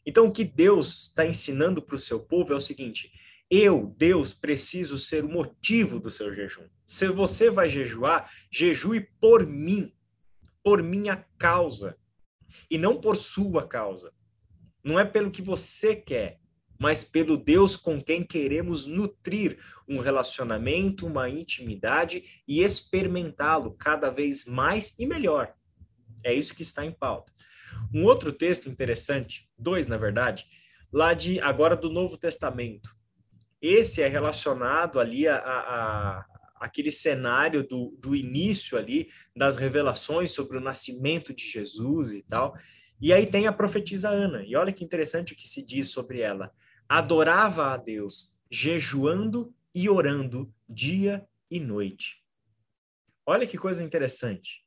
[0.05, 3.11] Então, o que Deus está ensinando para o seu povo é o seguinte:
[3.49, 6.67] eu, Deus, preciso ser o motivo do seu jejum.
[6.85, 9.93] Se você vai jejuar, jejue por mim,
[10.63, 11.97] por minha causa,
[12.69, 14.13] e não por sua causa.
[14.83, 16.39] Não é pelo que você quer,
[16.81, 24.47] mas pelo Deus com quem queremos nutrir um relacionamento, uma intimidade e experimentá-lo cada vez
[24.47, 25.53] mais e melhor.
[26.23, 27.31] É isso que está em pauta.
[27.93, 30.47] Um outro texto interessante, dois na verdade,
[30.91, 32.89] lá de agora do Novo Testamento.
[33.61, 36.25] Esse é relacionado ali a, a, a
[36.61, 42.55] aquele cenário do, do início ali das revelações sobre o nascimento de Jesus e tal.
[42.99, 44.43] E aí tem a profetisa Ana.
[44.43, 46.51] E olha que interessante o que se diz sobre ela.
[46.91, 52.21] Adorava a Deus, jejuando e orando dia e noite.
[53.25, 54.61] Olha que coisa interessante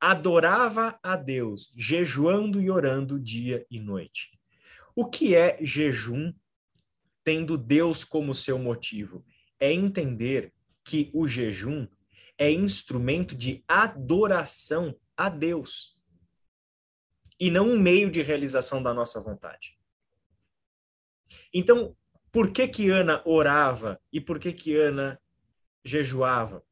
[0.00, 4.30] adorava a Deus, jejuando e orando dia e noite.
[4.96, 6.32] O que é jejum
[7.22, 9.24] tendo Deus como seu motivo?
[9.58, 11.86] É entender que o jejum
[12.38, 15.94] é instrumento de adoração a Deus
[17.38, 19.78] e não um meio de realização da nossa vontade.
[21.52, 21.96] Então,
[22.32, 25.20] por que que Ana orava e por que que Ana
[25.84, 26.62] jejuava?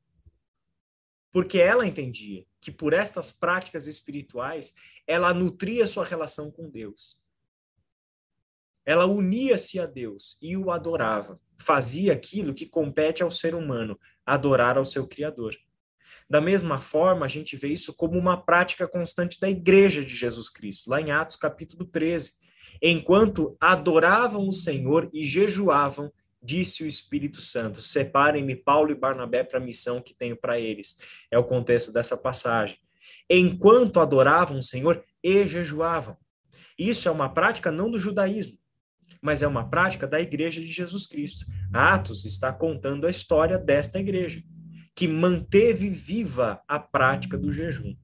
[1.32, 4.74] Porque ela entendia que por estas práticas espirituais
[5.06, 7.24] ela nutria sua relação com Deus.
[8.84, 11.38] Ela unia-se a Deus e o adorava.
[11.60, 15.54] Fazia aquilo que compete ao ser humano, adorar ao seu Criador.
[16.30, 20.48] Da mesma forma, a gente vê isso como uma prática constante da igreja de Jesus
[20.48, 22.47] Cristo, lá em Atos capítulo 13.
[22.80, 26.12] Enquanto adoravam o Senhor e jejuavam,
[26.42, 30.98] disse o Espírito Santo: Separem-me Paulo e Barnabé para a missão que tenho para eles.
[31.30, 32.76] É o contexto dessa passagem.
[33.28, 36.16] Enquanto adoravam o Senhor e jejuavam.
[36.78, 38.56] Isso é uma prática não do judaísmo,
[39.20, 41.44] mas é uma prática da igreja de Jesus Cristo.
[41.72, 44.42] Atos está contando a história desta igreja
[44.94, 47.94] que manteve viva a prática do jejum.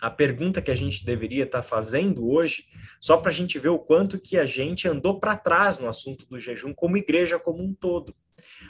[0.00, 2.66] A pergunta que a gente deveria estar fazendo hoje,
[3.00, 6.24] só para a gente ver o quanto que a gente andou para trás no assunto
[6.26, 8.14] do jejum como igreja como um todo.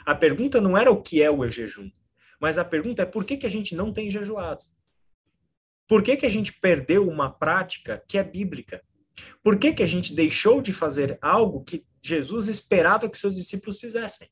[0.05, 1.91] A pergunta não era o que é o jejum,
[2.39, 4.63] mas a pergunta é por que, que a gente não tem jejuado?
[5.87, 8.83] Por que, que a gente perdeu uma prática que é bíblica?
[9.43, 13.79] Por que, que a gente deixou de fazer algo que Jesus esperava que seus discípulos
[13.79, 14.29] fizessem?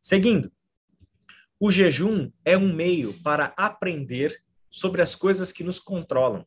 [0.00, 0.50] Seguindo,
[1.60, 6.44] o jejum é um meio para aprender sobre as coisas que nos controlam.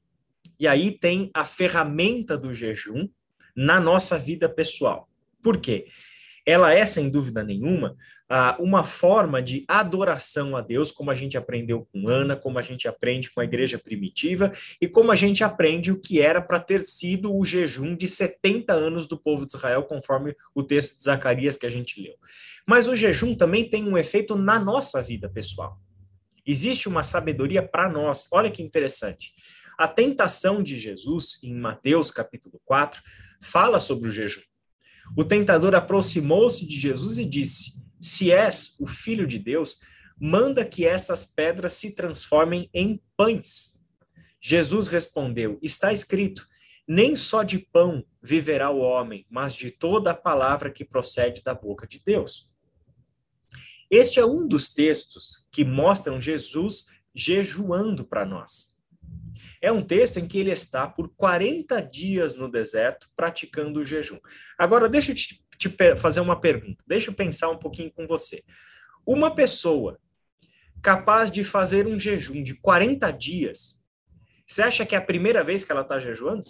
[0.59, 3.07] E aí tem a ferramenta do jejum
[3.55, 5.07] na nossa vida pessoal.
[5.41, 5.87] Por quê?
[6.45, 7.95] Ela é, sem dúvida nenhuma,
[8.59, 12.87] uma forma de adoração a Deus, como a gente aprendeu com Ana, como a gente
[12.87, 16.81] aprende com a igreja primitiva e como a gente aprende o que era para ter
[16.81, 21.57] sido o jejum de 70 anos do povo de Israel, conforme o texto de Zacarias
[21.57, 22.15] que a gente leu.
[22.65, 25.79] Mas o jejum também tem um efeito na nossa vida pessoal.
[26.45, 28.27] Existe uma sabedoria para nós.
[28.31, 29.33] Olha que interessante.
[29.77, 33.01] A tentação de Jesus, em Mateus capítulo 4,
[33.41, 34.41] fala sobre o jejum.
[35.17, 39.79] O tentador aproximou-se de Jesus e disse: Se és o filho de Deus,
[40.19, 43.77] manda que essas pedras se transformem em pães.
[44.41, 46.47] Jesus respondeu: Está escrito:
[46.87, 51.53] Nem só de pão viverá o homem, mas de toda a palavra que procede da
[51.53, 52.49] boca de Deus.
[53.95, 58.75] Este é um dos textos que mostram Jesus jejuando para nós.
[59.61, 64.19] É um texto em que ele está por 40 dias no deserto praticando o jejum.
[64.57, 68.43] Agora, deixa eu te, te fazer uma pergunta, deixa eu pensar um pouquinho com você.
[69.05, 69.97] Uma pessoa
[70.81, 73.81] capaz de fazer um jejum de 40 dias,
[74.45, 76.43] você acha que é a primeira vez que ela está jejuando?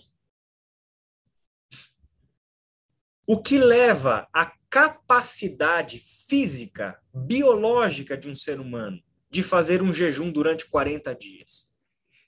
[3.27, 10.31] O que leva a capacidade física, biológica de um ser humano de fazer um jejum
[10.31, 11.73] durante 40 dias.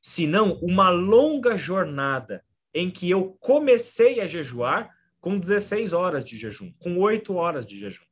[0.02, 6.72] Senão uma longa jornada em que eu comecei a jejuar com 16 horas de jejum,
[6.80, 8.04] com 8 horas de jejum.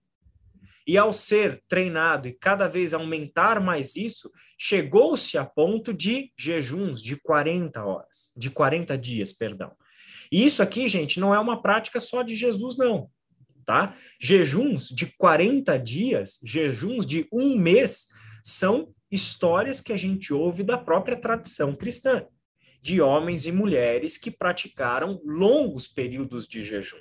[0.87, 7.01] E ao ser treinado e cada vez aumentar mais isso, chegou-se a ponto de jejuns
[7.01, 9.75] de 40 horas, de 40 dias, perdão.
[10.31, 13.09] E isso aqui, gente, não é uma prática só de Jesus, não
[13.65, 13.97] tá?
[14.19, 18.07] Jejuns de 40 dias, jejuns de um mês,
[18.43, 22.25] são histórias que a gente ouve da própria tradição cristã,
[22.81, 26.99] de homens e mulheres que praticaram longos períodos de jejum.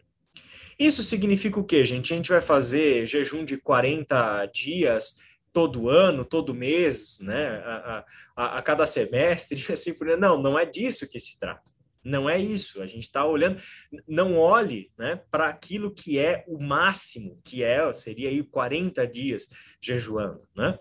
[0.78, 2.12] Isso significa o quê, gente?
[2.12, 5.20] A gente vai fazer jejum de 40 dias
[5.52, 7.62] todo ano, todo mês, né?
[7.64, 11.73] A, a, a cada semestre, assim por Não, não é disso que se trata.
[12.05, 12.83] Não é isso.
[12.83, 13.61] A gente está olhando.
[14.07, 19.49] Não olhe né, para aquilo que é o máximo, que é seria aí 40 dias
[19.81, 20.79] jejuando, né?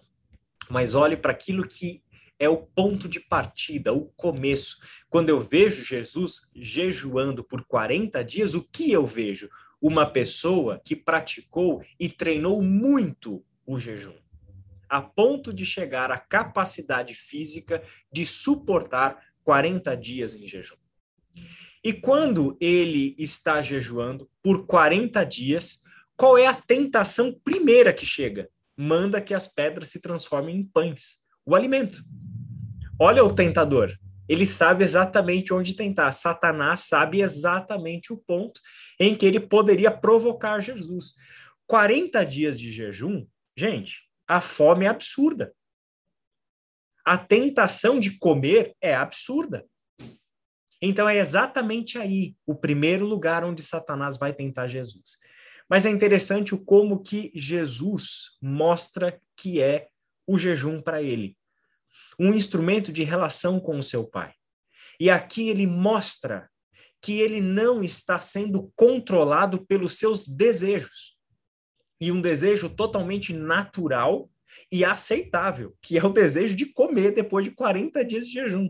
[0.70, 2.04] Mas olhe para aquilo que
[2.40, 4.78] é o ponto de partida, o começo.
[5.10, 9.50] Quando eu vejo Jesus jejuando por 40 dias, o que eu vejo?
[9.82, 14.16] Uma pessoa que praticou e treinou muito o jejum,
[14.90, 20.83] a ponto de chegar à capacidade física de suportar 40 dias em jejum.
[21.84, 25.84] E quando ele está jejuando por 40 dias,
[26.16, 28.50] qual é a tentação primeira que chega?
[28.78, 32.02] Manda que as pedras se transformem em pães, o alimento.
[33.00, 33.92] Olha o tentador,
[34.28, 36.12] ele sabe exatamente onde tentar.
[36.12, 38.62] Satanás sabe exatamente o ponto
[39.00, 41.16] em que ele poderia provocar Jesus.
[41.68, 43.26] 40 dias de jejum,
[43.58, 45.54] gente, a fome é absurda.
[47.06, 49.66] A tentação de comer é absurda.
[50.86, 55.18] Então é exatamente aí o primeiro lugar onde Satanás vai tentar Jesus.
[55.70, 59.88] Mas é interessante o como que Jesus mostra que é
[60.28, 61.38] o jejum para ele,
[62.20, 64.34] um instrumento de relação com o seu pai.
[65.00, 66.50] E aqui ele mostra
[67.02, 71.14] que ele não está sendo controlado pelos seus desejos.
[72.02, 74.30] e um desejo totalmente natural
[74.70, 78.68] e aceitável, que é o desejo de comer depois de 40 dias de jejum.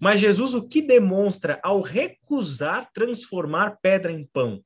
[0.00, 4.62] Mas Jesus o que demonstra ao recusar transformar pedra em pão?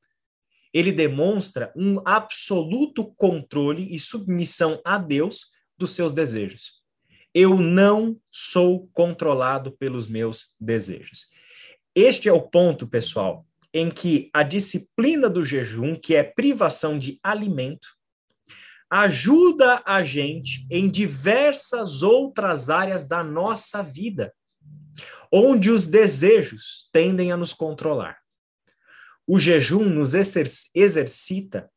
[0.72, 6.82] Ele demonstra um absoluto controle e submissão a Deus dos seus desejos.
[7.34, 11.30] Eu não sou controlado pelos meus desejos.
[11.94, 17.18] Este é o ponto, pessoal, em que a disciplina do jejum, que é privação de
[17.22, 17.88] alimento,
[18.90, 24.32] ajuda a gente em diversas outras áreas da nossa vida,
[25.32, 28.18] onde os desejos tendem a nos controlar.
[29.26, 31.70] O jejum nos exercita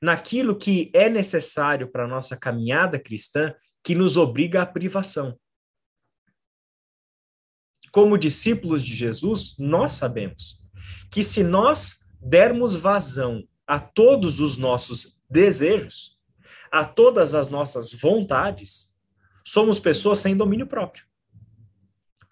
[0.00, 5.38] naquilo que é necessário para a nossa caminhada cristã, que nos obriga à privação.
[7.90, 10.58] Como discípulos de Jesus, nós sabemos
[11.10, 16.18] que se nós dermos vazão a todos os nossos desejos,
[16.70, 18.94] a todas as nossas vontades,
[19.44, 21.07] somos pessoas sem domínio próprio.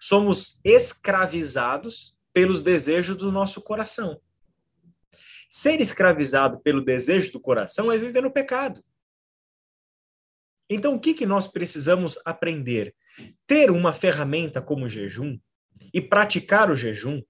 [0.07, 4.21] Somos escravizados pelos desejos do nosso coração.
[5.49, 8.81] Ser escravizado pelo desejo do coração é viver no pecado.
[10.69, 12.95] Então, o que, que nós precisamos aprender?
[13.45, 15.37] Ter uma ferramenta como o jejum
[15.93, 17.21] e praticar o jejum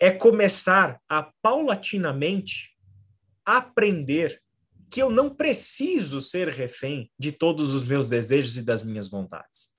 [0.00, 2.74] é começar a paulatinamente
[3.44, 4.42] aprender
[4.90, 9.75] que eu não preciso ser refém de todos os meus desejos e das minhas vontades.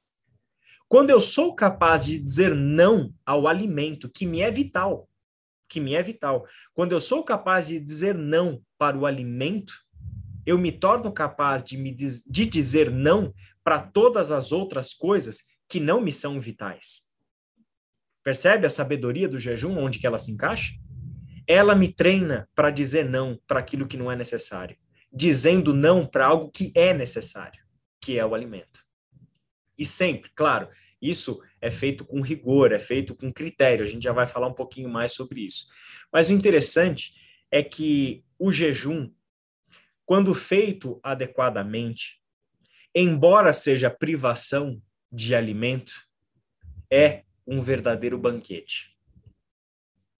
[0.87, 5.09] Quando eu sou capaz de dizer não ao alimento que me é vital,
[5.67, 9.73] que me é vital, quando eu sou capaz de dizer não para o alimento,
[10.45, 13.33] eu me torno capaz de, me de dizer não
[13.63, 17.07] para todas as outras coisas que não me são vitais.
[18.23, 20.73] Percebe a sabedoria do jejum, onde que ela se encaixa?
[21.45, 24.77] Ela me treina para dizer não para aquilo que não é necessário
[25.11, 27.63] dizendo não para algo que é necessário,
[28.01, 28.85] que é o alimento.
[29.77, 30.69] E sempre, claro,
[31.01, 34.53] isso é feito com rigor, é feito com critério, a gente já vai falar um
[34.53, 35.67] pouquinho mais sobre isso.
[36.11, 37.13] Mas o interessante
[37.51, 39.11] é que o jejum,
[40.05, 42.21] quando feito adequadamente,
[42.93, 45.93] embora seja privação de alimento,
[46.91, 48.97] é um verdadeiro banquete.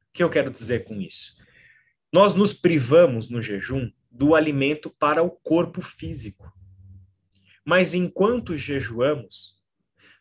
[0.10, 1.36] O que eu quero dizer com isso?
[2.12, 6.52] Nós nos privamos no jejum do alimento para o corpo físico.
[7.68, 9.58] Mas enquanto jejuamos,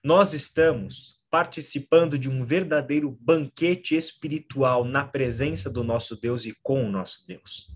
[0.02, 6.84] nós estamos participando de um verdadeiro banquete espiritual na presença do nosso Deus e com
[6.84, 7.68] o nosso Deus.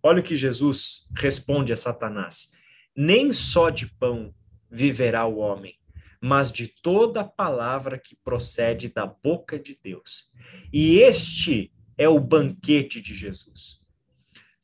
[0.00, 2.52] Olha o que Jesus responde a Satanás:
[2.96, 4.32] Nem só de pão
[4.70, 5.74] viverá o homem,
[6.20, 10.32] mas de toda palavra que procede da boca de Deus.
[10.72, 13.78] E este é o banquete de Jesus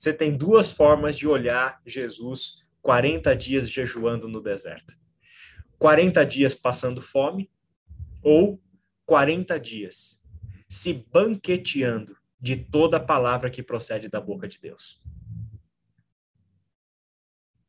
[0.04, 4.94] você tem duas formas de olhar Jesus 40 dias jejuando no deserto:
[5.78, 7.50] 40 dias passando fome
[8.22, 8.62] ou
[9.06, 10.22] 40 dias
[10.68, 15.02] se banqueteando de toda palavra que procede da boca de Deus.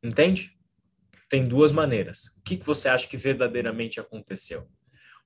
[0.04, 0.52] Entende?
[1.30, 2.26] Tem duas maneiras.
[2.38, 4.70] O que, que você acha que verdadeiramente aconteceu?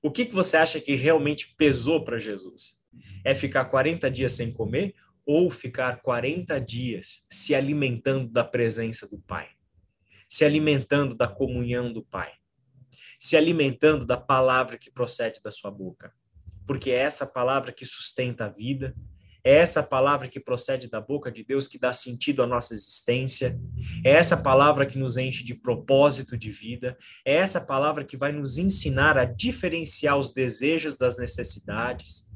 [0.00, 2.80] O que, que você acha que realmente pesou para Jesus?
[3.24, 4.94] É ficar 40 dias sem comer
[5.26, 9.50] ou ficar 40 dias se alimentando da presença do Pai,
[10.30, 12.32] se alimentando da comunhão do Pai,
[13.18, 16.14] se alimentando da palavra que procede da sua boca.
[16.66, 18.96] Porque é essa palavra que sustenta a vida,
[19.42, 23.58] é essa palavra que procede da boca de Deus que dá sentido à nossa existência,
[24.04, 28.30] é essa palavra que nos enche de propósito de vida, é essa palavra que vai
[28.30, 32.30] nos ensinar a diferenciar os desejos das necessidades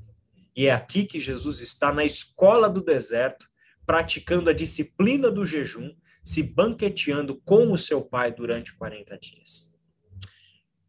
[0.57, 3.47] e é aqui que Jesus está na escola do deserto,
[3.85, 5.91] praticando a disciplina do jejum,
[6.25, 9.79] se banqueteando com o seu pai durante 40 dias.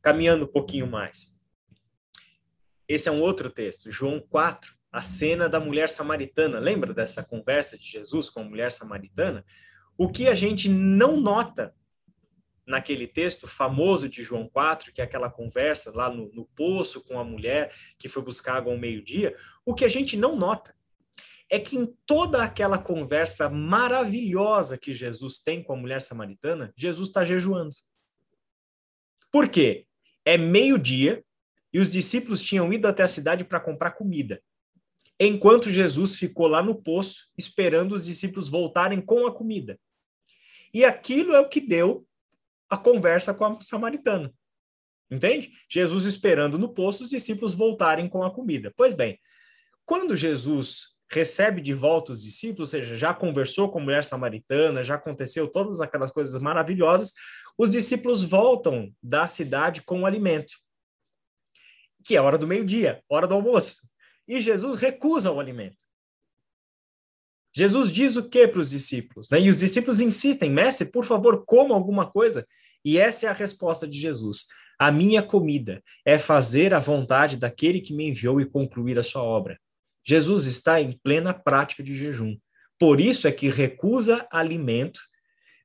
[0.02, 1.38] Caminhando um pouquinho mais.
[2.88, 6.58] Esse é um outro texto, João 4, a cena da mulher samaritana.
[6.58, 9.44] Lembra dessa conversa de Jesus com a mulher samaritana?
[9.98, 11.76] O que a gente não nota
[12.66, 17.20] naquele texto famoso de João 4, que é aquela conversa lá no, no poço com
[17.20, 20.74] a mulher que foi buscar água ao meio-dia, o que a gente não nota
[21.50, 27.10] é que em toda aquela conversa maravilhosa que Jesus tem com a mulher samaritana, Jesus
[27.10, 27.76] está jejuando.
[29.32, 29.86] Por quê?
[30.24, 31.24] É meio-dia
[31.72, 34.42] e os discípulos tinham ido até a cidade para comprar comida.
[35.20, 39.80] Enquanto Jesus ficou lá no poço, esperando os discípulos voltarem com a comida.
[40.74, 42.06] E aquilo é o que deu
[42.70, 44.34] a conversa com a samaritana.
[45.10, 45.52] Entende?
[45.70, 48.74] Jesus esperando no poço os discípulos voltarem com a comida.
[48.76, 49.20] Pois bem,
[49.86, 54.84] quando Jesus recebe de volta os discípulos, ou seja, já conversou com a mulher samaritana,
[54.84, 57.12] já aconteceu todas aquelas coisas maravilhosas,
[57.58, 60.54] os discípulos voltam da cidade com o alimento,
[62.04, 63.90] que é hora do meio-dia, hora do almoço.
[64.28, 65.84] E Jesus recusa o alimento.
[67.56, 69.30] Jesus diz o que para os discípulos?
[69.30, 69.40] Né?
[69.40, 72.46] E os discípulos insistem, mestre, por favor, coma alguma coisa.
[72.84, 74.48] E essa é a resposta de Jesus.
[74.78, 79.24] A minha comida é fazer a vontade daquele que me enviou e concluir a sua
[79.24, 79.58] obra.
[80.06, 82.38] Jesus está em plena prática de jejum.
[82.80, 85.00] Por isso é que recusa alimento,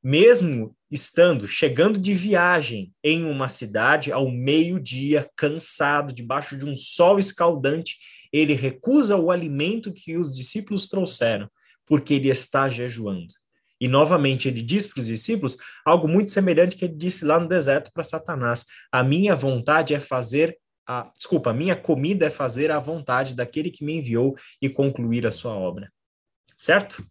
[0.02, 7.18] mesmo estando, chegando de viagem em uma cidade ao meio-dia, cansado, debaixo de um sol
[7.18, 7.98] escaldante,
[8.32, 11.50] ele recusa o alimento que os discípulos trouxeram,
[11.84, 13.34] porque ele está jejuando.
[13.80, 17.48] E novamente ele diz para os discípulos algo muito semelhante que ele disse lá no
[17.48, 20.56] deserto para Satanás: A minha vontade é fazer
[20.90, 25.30] a, desculpa, minha comida é fazer a vontade daquele que me enviou e concluir a
[25.30, 25.88] sua obra.
[26.58, 27.06] Certo?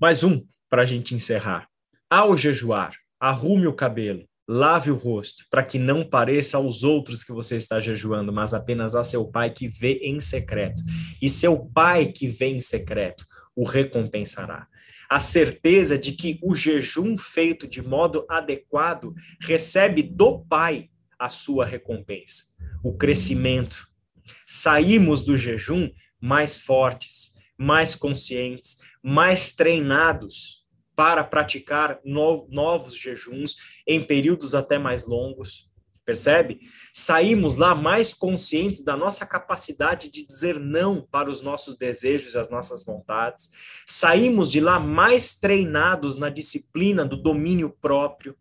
[0.00, 1.68] Mais um para a gente encerrar.
[2.08, 7.32] Ao jejuar, arrume o cabelo, lave o rosto, para que não pareça aos outros que
[7.32, 10.84] você está jejuando, mas apenas a seu pai que vê em secreto.
[11.20, 13.26] E seu pai que vê em secreto
[13.56, 14.68] o recompensará
[15.08, 21.64] a certeza de que o jejum feito de modo adequado recebe do Pai a sua
[21.64, 22.44] recompensa,
[22.82, 23.88] o crescimento.
[24.44, 25.90] Saímos do jejum
[26.20, 33.56] mais fortes, mais conscientes, mais treinados para praticar no, novos jejuns
[33.86, 35.70] em períodos até mais longos.
[36.06, 36.60] Percebe?
[36.92, 42.38] Saímos lá mais conscientes da nossa capacidade de dizer não para os nossos desejos e
[42.38, 43.50] as nossas vontades.
[43.84, 48.36] Saímos de lá mais treinados na disciplina do domínio próprio.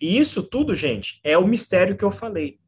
[0.00, 2.58] E isso tudo, gente, é o mistério que eu falei.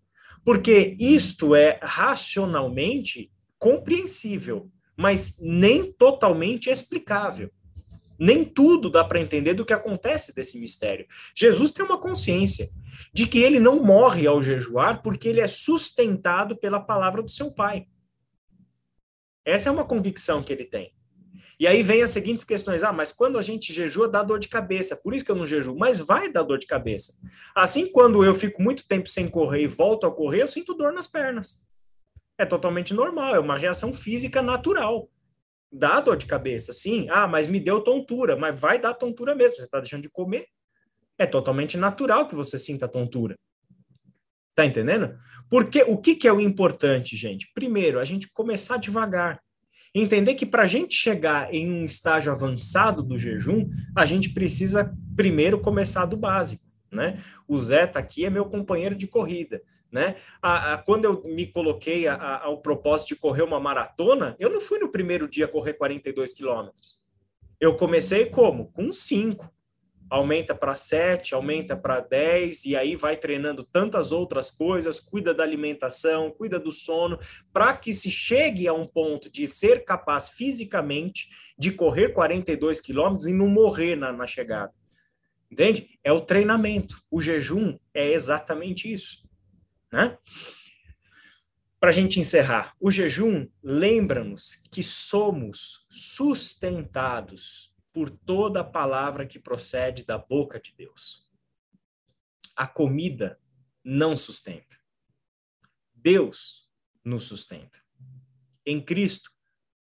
[0.45, 7.51] Porque isto é racionalmente compreensível, mas nem totalmente explicável.
[8.19, 11.07] Nem tudo dá para entender do que acontece desse mistério.
[11.37, 12.69] Jesus tem uma consciência
[13.13, 17.53] de que ele não morre ao jejuar porque ele é sustentado pela palavra do seu
[17.53, 17.87] pai.
[19.45, 20.93] Essa é uma convicção que ele tem.
[21.59, 24.49] E aí vem as seguintes questões: ah, mas quando a gente jejua dá dor de
[24.49, 27.15] cabeça, por isso que eu não jejuo, mas vai dar dor de cabeça.
[27.55, 30.93] Assim, quando eu fico muito tempo sem correr e volto a correr, eu sinto dor
[30.93, 31.67] nas pernas.
[32.39, 35.11] É totalmente normal, é uma reação física natural.
[35.71, 37.09] Dá dor de cabeça, sim.
[37.11, 39.57] Ah, mas me deu tontura, mas vai dar tontura mesmo.
[39.57, 40.47] Você está deixando de comer,
[41.19, 43.37] é totalmente natural que você sinta tontura.
[44.55, 45.19] Tá entendendo?
[45.51, 47.51] Porque o que, que é o importante, gente?
[47.53, 49.41] Primeiro, a gente começar devagar.
[49.95, 54.95] Entender que para a gente chegar em um estágio avançado do jejum, a gente precisa
[55.17, 57.23] primeiro começar do básico, né?
[57.47, 60.17] O Zé tá aqui, é meu companheiro de corrida, né?
[60.41, 64.61] A, a, quando eu me coloquei a, ao propósito de correr uma maratona, eu não
[64.61, 67.01] fui no primeiro dia correr 42 quilômetros.
[67.61, 68.71] Eu comecei como?
[68.73, 69.51] Com 5
[70.11, 75.43] aumenta para 7, aumenta para 10, e aí vai treinando tantas outras coisas, cuida da
[75.43, 77.19] alimentação, cuida do sono,
[77.53, 81.29] para que se chegue a um ponto de ser capaz fisicamente
[81.59, 84.73] de correr 42 quilômetros e não morrer na, na chegada.
[85.51, 85.99] Entende?
[86.05, 87.03] É o treinamento.
[87.11, 89.27] O jejum é exatamente isso.
[89.91, 90.17] Né?
[91.81, 97.68] Para a gente encerrar, o jejum lembra-nos que somos sustentados
[97.99, 101.29] por toda palavra que procede da boca de Deus.
[102.55, 103.41] A comida
[103.83, 104.79] não sustenta.
[105.93, 106.71] Deus
[107.05, 107.83] nos sustenta.
[108.65, 109.33] Em Cristo,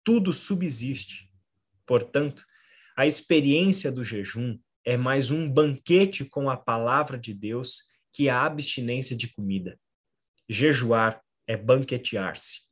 [0.02, 1.32] tudo subsiste.
[1.86, 2.44] Portanto,
[2.96, 8.42] a experiência do jejum é mais um banquete com a palavra de Deus que a
[8.42, 9.78] abstinência de comida.
[10.48, 12.67] Jejuar é banquetear-se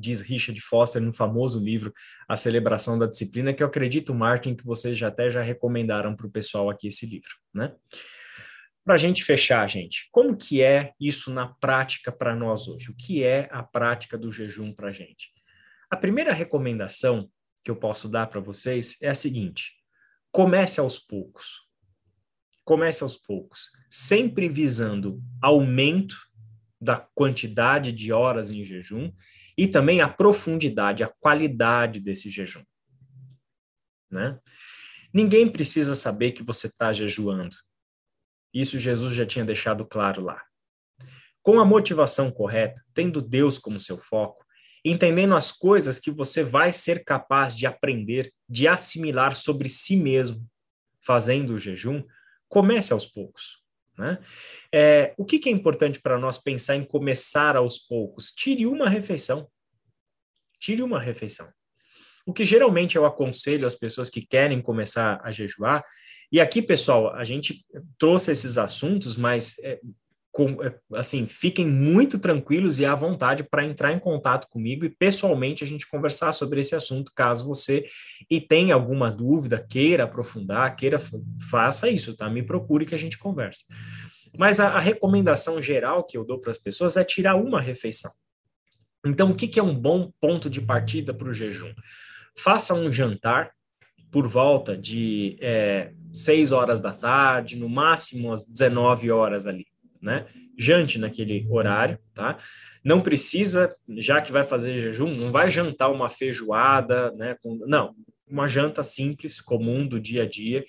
[0.00, 1.92] diz Richard Foster no famoso livro
[2.28, 6.26] A Celebração da Disciplina, que eu acredito, Martin, que vocês já até já recomendaram para
[6.26, 7.74] o pessoal aqui esse livro, né?
[8.84, 12.90] Para a gente fechar, gente, como que é isso na prática para nós hoje?
[12.90, 15.28] O que é a prática do jejum para a gente?
[15.90, 17.30] A primeira recomendação
[17.62, 19.72] que eu posso dar para vocês é a seguinte:
[20.32, 21.68] comece aos poucos.
[22.64, 26.14] Comece aos poucos, sempre visando aumento
[26.80, 29.12] da quantidade de horas em jejum
[29.60, 32.64] e também a profundidade, a qualidade desse jejum.
[34.10, 34.40] Né?
[35.12, 37.54] Ninguém precisa saber que você está jejuando.
[38.54, 40.42] Isso Jesus já tinha deixado claro lá.
[41.42, 44.42] Com a motivação correta, tendo Deus como seu foco,
[44.82, 50.42] entendendo as coisas que você vai ser capaz de aprender, de assimilar sobre si mesmo,
[51.04, 52.02] fazendo o jejum,
[52.48, 53.59] comece aos poucos.
[54.00, 54.18] Né?
[54.72, 58.32] É, o que, que é importante para nós pensar em começar aos poucos?
[58.32, 59.46] Tire uma refeição.
[60.58, 61.48] Tire uma refeição.
[62.26, 65.84] O que geralmente eu aconselho as pessoas que querem começar a jejuar,
[66.32, 67.66] e aqui, pessoal, a gente
[67.98, 69.80] trouxe esses assuntos, mas é,
[70.40, 74.88] com, é, assim, fiquem muito tranquilos e à vontade para entrar em contato comigo e
[74.88, 77.86] pessoalmente a gente conversar sobre esse assunto, caso você
[78.30, 80.98] e tenha alguma dúvida, queira aprofundar, queira
[81.50, 82.30] faça isso, tá?
[82.30, 83.64] Me procure que a gente converse.
[84.34, 88.10] Mas a, a recomendação geral que eu dou para as pessoas é tirar uma refeição.
[89.04, 91.74] Então, o que, que é um bom ponto de partida para o jejum?
[92.34, 93.50] Faça um jantar
[94.10, 99.66] por volta de é, 6 horas da tarde, no máximo às 19 horas ali
[100.00, 100.26] né?
[100.58, 102.38] Jante naquele horário, tá?
[102.84, 107.36] Não precisa, já que vai fazer jejum, não vai jantar uma feijoada, né?
[107.42, 107.94] Com, não,
[108.28, 110.64] uma janta simples, comum do dia a dia,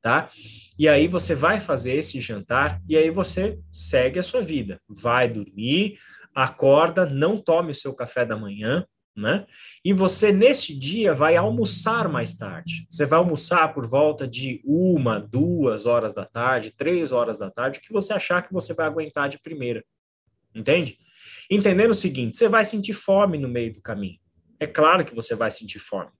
[0.00, 0.30] tá?
[0.78, 4.80] E aí você vai fazer esse jantar e aí você segue a sua vida.
[4.88, 5.98] Vai dormir,
[6.34, 8.86] acorda, não tome o seu café da manhã,
[9.16, 9.46] né?
[9.84, 12.86] E você, neste dia, vai almoçar mais tarde.
[12.88, 17.78] Você vai almoçar por volta de uma, duas horas da tarde, três horas da tarde,
[17.78, 19.84] o que você achar que você vai aguentar de primeira.
[20.54, 20.98] Entende?
[21.50, 24.18] Entendendo o seguinte, você vai sentir fome no meio do caminho.
[24.58, 26.10] É claro que você vai sentir fome,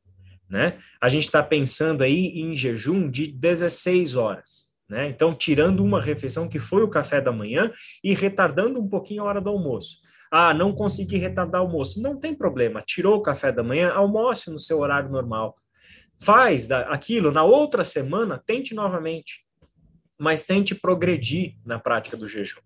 [0.49, 0.79] né?
[1.01, 5.09] A gente está pensando aí em jejum de 16 horas, né?
[5.09, 7.73] Então, tirando uma refeição que foi o café da manhã
[8.03, 10.02] e retardando um pouquinho a hora do almoço.
[10.35, 12.01] Ah, não consegui retardar o almoço.
[12.01, 12.81] Não tem problema.
[12.81, 15.55] Tirou o café da manhã, almoce no seu horário normal.
[16.19, 19.45] Faz aquilo na outra semana, tente novamente.
[20.19, 22.63] Mas tente progredir na prática do jejum.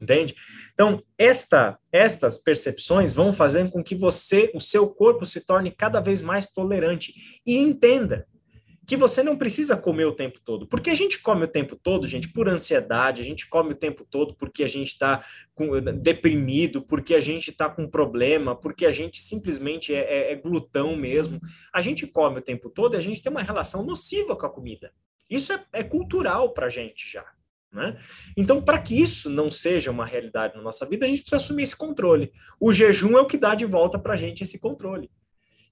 [0.00, 0.34] Entende?
[0.72, 6.00] Então, esta, estas percepções vão fazer com que você, o seu corpo se torne cada
[6.00, 7.12] vez mais tolerante
[7.46, 8.26] e entenda
[8.90, 10.66] que você não precisa comer o tempo todo.
[10.66, 14.04] Porque a gente come o tempo todo, gente, por ansiedade, a gente come o tempo
[14.04, 15.24] todo porque a gente está
[16.02, 20.96] deprimido, porque a gente está com problema, porque a gente simplesmente é, é, é glutão
[20.96, 21.38] mesmo.
[21.72, 24.50] A gente come o tempo todo e a gente tem uma relação nociva com a
[24.50, 24.92] comida.
[25.30, 27.24] Isso é, é cultural para a gente já.
[27.72, 27.96] Né?
[28.36, 31.62] Então, para que isso não seja uma realidade na nossa vida, a gente precisa assumir
[31.62, 32.32] esse controle.
[32.58, 35.08] O jejum é o que dá de volta para a gente esse controle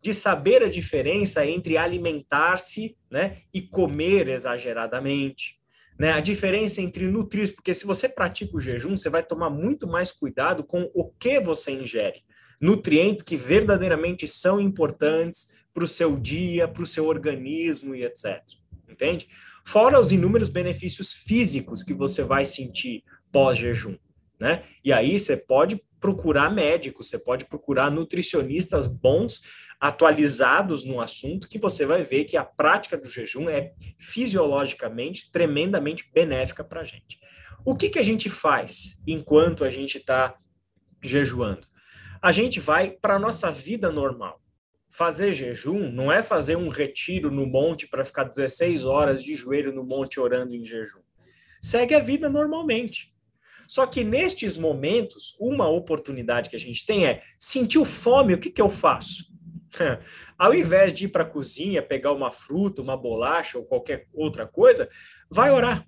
[0.01, 5.59] de saber a diferença entre alimentar-se né, e comer exageradamente.
[5.99, 6.13] Né?
[6.13, 10.13] A diferença entre nutrir, porque se você pratica o jejum, você vai tomar muito mais
[10.13, 12.23] cuidado com o que você ingere.
[12.61, 18.43] Nutrientes que verdadeiramente são importantes para o seu dia, para o seu organismo e etc.
[18.89, 19.29] Entende?
[19.65, 23.97] Fora os inúmeros benefícios físicos que você vai sentir pós-jejum.
[24.41, 24.65] Né?
[24.85, 29.43] E aí você pode procurar médicos, você pode procurar nutricionistas bons
[29.81, 36.11] atualizados no assunto, que você vai ver que a prática do jejum é fisiologicamente tremendamente
[36.13, 37.19] benéfica para a gente.
[37.65, 40.37] O que, que a gente faz enquanto a gente está
[41.03, 41.67] jejuando?
[42.21, 44.43] A gente vai para a nossa vida normal.
[44.91, 49.73] Fazer jejum não é fazer um retiro no monte para ficar 16 horas de joelho
[49.73, 51.03] no monte orando em jejum.
[51.61, 53.15] Segue a vida normalmente.
[53.69, 58.51] Só que nestes momentos, uma oportunidade que a gente tem é sentiu fome, o que,
[58.51, 59.25] que eu faço?
[60.39, 64.47] Ao invés de ir para a cozinha, pegar uma fruta, uma bolacha ou qualquer outra
[64.47, 64.89] coisa,
[65.31, 65.87] vai orar.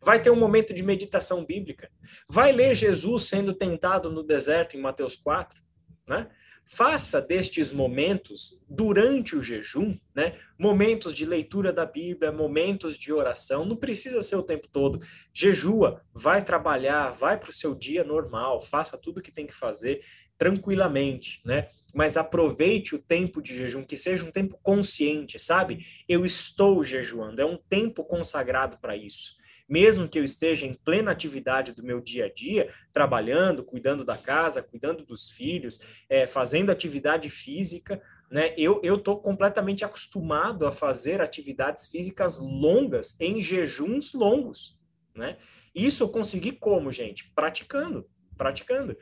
[0.00, 1.90] Vai ter um momento de meditação bíblica.
[2.28, 5.60] Vai ler Jesus sendo tentado no deserto em Mateus 4,
[6.06, 6.30] né?
[6.72, 13.64] Faça destes momentos, durante o jejum, né, momentos de leitura da Bíblia, momentos de oração,
[13.64, 15.04] não precisa ser o tempo todo.
[15.34, 19.54] Jejua, vai trabalhar, vai para o seu dia normal, faça tudo o que tem que
[19.54, 20.04] fazer
[20.38, 21.70] tranquilamente, né?
[21.92, 25.84] mas aproveite o tempo de jejum, que seja um tempo consciente, sabe?
[26.08, 29.39] Eu estou jejuando, é um tempo consagrado para isso.
[29.70, 34.18] Mesmo que eu esteja em plena atividade do meu dia a dia, trabalhando, cuidando da
[34.18, 38.52] casa, cuidando dos filhos, é, fazendo atividade física, né?
[38.56, 44.76] Eu estou completamente acostumado a fazer atividades físicas longas, em jejuns longos,
[45.14, 45.36] né?
[45.72, 47.30] Isso eu consegui como, gente?
[47.32, 48.96] Praticando, praticando.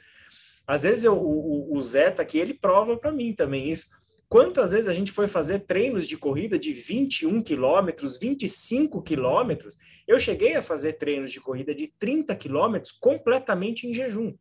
[0.67, 3.87] Às vezes eu, o, o Zé tá aqui, ele prova para mim também isso.
[4.29, 9.79] Quantas vezes a gente foi fazer treinos de corrida de 21 quilômetros, 25 quilômetros?
[10.07, 14.35] Eu cheguei a fazer treinos de corrida de 30 quilômetros completamente em jejum.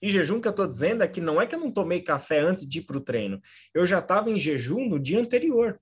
[0.00, 2.40] E jejum que eu estou dizendo é que não é que eu não tomei café
[2.40, 3.40] antes de ir para o treino.
[3.74, 5.78] Eu já estava em jejum no dia anterior.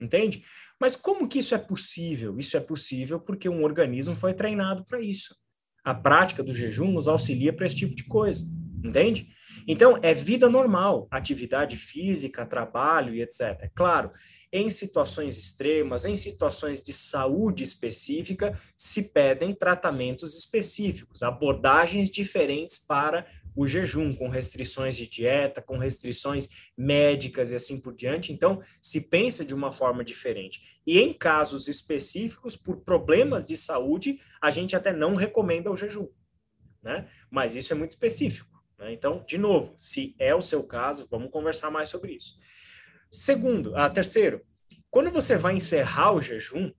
[0.00, 0.42] Entende?
[0.80, 2.38] Mas como que isso é possível?
[2.38, 5.36] Isso é possível porque um organismo foi treinado para isso.
[5.84, 8.42] A prática do jejum nos auxilia para esse tipo de coisa.
[8.82, 9.28] Entende?
[9.66, 13.40] Então, é vida normal, atividade física, trabalho e etc.
[13.60, 14.10] É claro,
[14.52, 23.26] em situações extremas, em situações de saúde específica, se pedem tratamentos específicos, abordagens diferentes para
[23.54, 28.32] o jejum, com restrições de dieta, com restrições médicas e assim por diante.
[28.32, 30.80] Então, se pensa de uma forma diferente.
[30.86, 36.08] E em casos específicos, por problemas de saúde, a gente até não recomenda o jejum,
[36.82, 37.08] né?
[37.30, 38.59] Mas isso é muito específico.
[38.80, 38.92] Né?
[38.92, 42.38] Então, de novo, se é o seu caso, vamos conversar mais sobre isso.
[43.10, 44.40] Segundo, ah, terceiro,
[44.90, 46.72] quando você vai encerrar o jejum,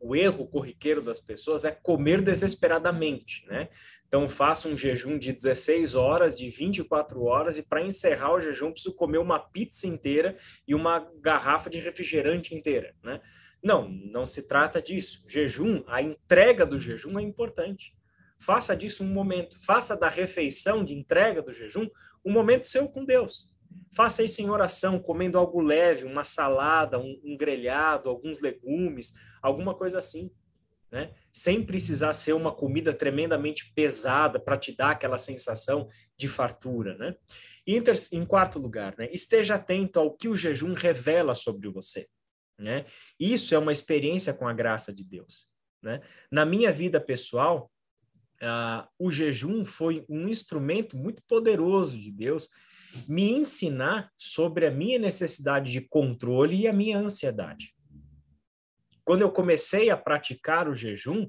[0.00, 3.68] o erro corriqueiro das pessoas é comer desesperadamente, né?
[4.06, 8.72] Então, faço um jejum de 16 horas, de 24 horas, e para encerrar o jejum,
[8.72, 13.20] preciso comer uma pizza inteira e uma garrafa de refrigerante inteira, né?
[13.62, 15.24] Não, não se trata disso.
[15.28, 17.97] Jejum, a entrega do jejum é importante.
[18.40, 21.88] Faça disso um momento, faça da refeição de entrega do jejum
[22.24, 23.48] um momento seu com Deus.
[23.94, 29.12] Faça isso em oração, comendo algo leve, uma salada, um, um grelhado, alguns legumes,
[29.42, 30.30] alguma coisa assim
[30.90, 31.14] né?
[31.30, 37.14] Sem precisar ser uma comida tremendamente pesada para te dar aquela sensação de fartura, né?
[37.66, 39.08] E em, ter, em quarto lugar, né?
[39.12, 42.06] Esteja atento ao que o jejum revela sobre você,
[42.58, 42.86] né?
[43.20, 45.44] Isso é uma experiência com a graça de Deus,
[45.82, 46.00] né?
[46.30, 47.70] Na minha vida pessoal,
[48.42, 52.48] uh, o jejum foi um instrumento muito poderoso de Deus
[53.06, 57.74] me ensinar sobre a minha necessidade de controle e a minha ansiedade
[59.08, 61.26] quando eu comecei a praticar o jejum,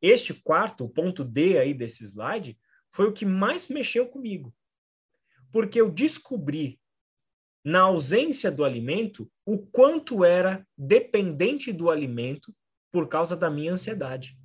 [0.00, 2.58] este quarto, o ponto D aí desse slide,
[2.90, 4.50] foi o que mais mexeu comigo.
[5.52, 6.80] Porque eu descobri,
[7.62, 12.50] na ausência do alimento, o quanto era dependente do alimento
[12.90, 14.37] por causa da minha ansiedade.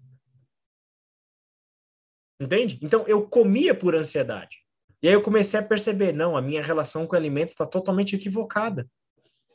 [2.40, 2.80] Entende?
[2.82, 4.58] Então, eu comia por ansiedade.
[5.02, 8.16] E aí eu comecei a perceber, não, a minha relação com o alimento está totalmente
[8.16, 8.88] equivocada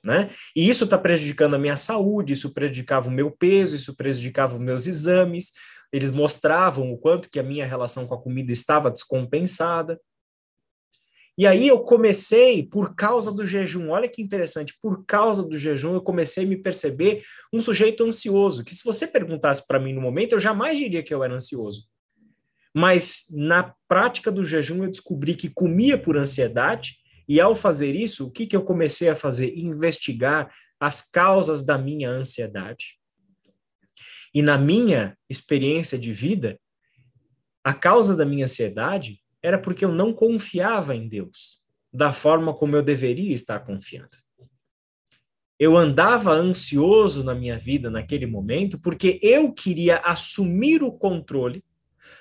[0.03, 0.31] né?
[0.55, 4.61] E isso está prejudicando a minha saúde, isso prejudicava o meu peso, isso prejudicava os
[4.61, 5.53] meus exames.
[5.93, 10.01] Eles mostravam o quanto que a minha relação com a comida estava descompensada.
[11.37, 15.95] E aí eu comecei, por causa do jejum, olha que interessante, por causa do jejum
[15.95, 17.23] eu comecei a me perceber
[17.53, 21.15] um sujeito ansioso, que se você perguntasse para mim no momento, eu jamais diria que
[21.15, 21.85] eu era ansioso.
[22.79, 26.99] Mas na prática do jejum eu descobri que comia por ansiedade
[27.29, 29.53] e ao fazer isso, o que, que eu comecei a fazer?
[29.59, 30.49] Investigar
[30.79, 32.97] as causas da minha ansiedade.
[34.33, 36.57] E na minha experiência de vida,
[37.65, 41.61] a causa da minha ansiedade era porque eu não confiava em Deus
[41.93, 44.17] da forma como eu deveria estar confiando.
[45.59, 51.65] Eu andava ansioso na minha vida naquele momento porque eu queria assumir o controle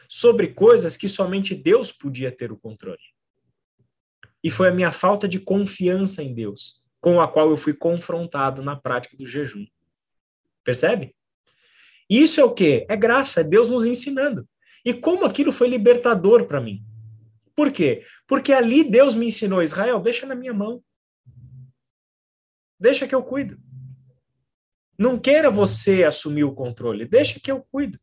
[0.09, 2.97] sobre coisas que somente Deus podia ter o controle.
[4.43, 8.61] E foi a minha falta de confiança em Deus com a qual eu fui confrontado
[8.61, 9.65] na prática do jejum.
[10.63, 11.15] Percebe?
[12.09, 12.85] Isso é o quê?
[12.89, 14.47] É graça, é Deus nos ensinando.
[14.83, 16.83] E como aquilo foi libertador para mim.
[17.55, 18.05] Por quê?
[18.27, 20.83] Porque ali Deus me ensinou, Israel, deixa na minha mão.
[22.79, 23.57] Deixa que eu cuido.
[24.97, 27.99] Não queira você assumir o controle, deixa que eu cuido.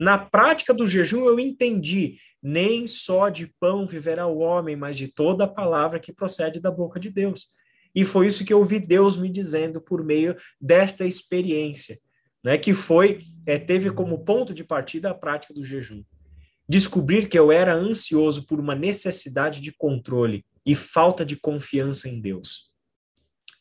[0.00, 5.08] Na prática do jejum eu entendi nem só de pão viverá o homem, mas de
[5.08, 7.48] toda a palavra que procede da boca de Deus.
[7.94, 11.98] E foi isso que eu ouvi Deus me dizendo por meio desta experiência,
[12.42, 16.02] né, que foi é, teve como ponto de partida a prática do jejum.
[16.66, 22.20] Descobrir que eu era ansioso por uma necessidade de controle e falta de confiança em
[22.20, 22.70] Deus.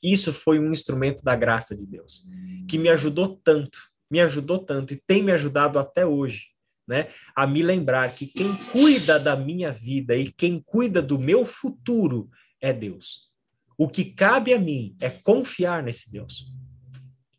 [0.02, 2.24] Isso foi um instrumento da graça de Deus,
[2.70, 3.80] que me ajudou tanto,
[4.10, 6.48] me ajudou tanto e tem me ajudado até hoje
[6.90, 11.46] né, a me lembrar que quem cuida da minha vida e quem cuida do meu
[11.46, 12.28] futuro
[12.60, 13.30] é Deus.
[13.78, 16.48] O que cabe a mim é confiar nesse Deus.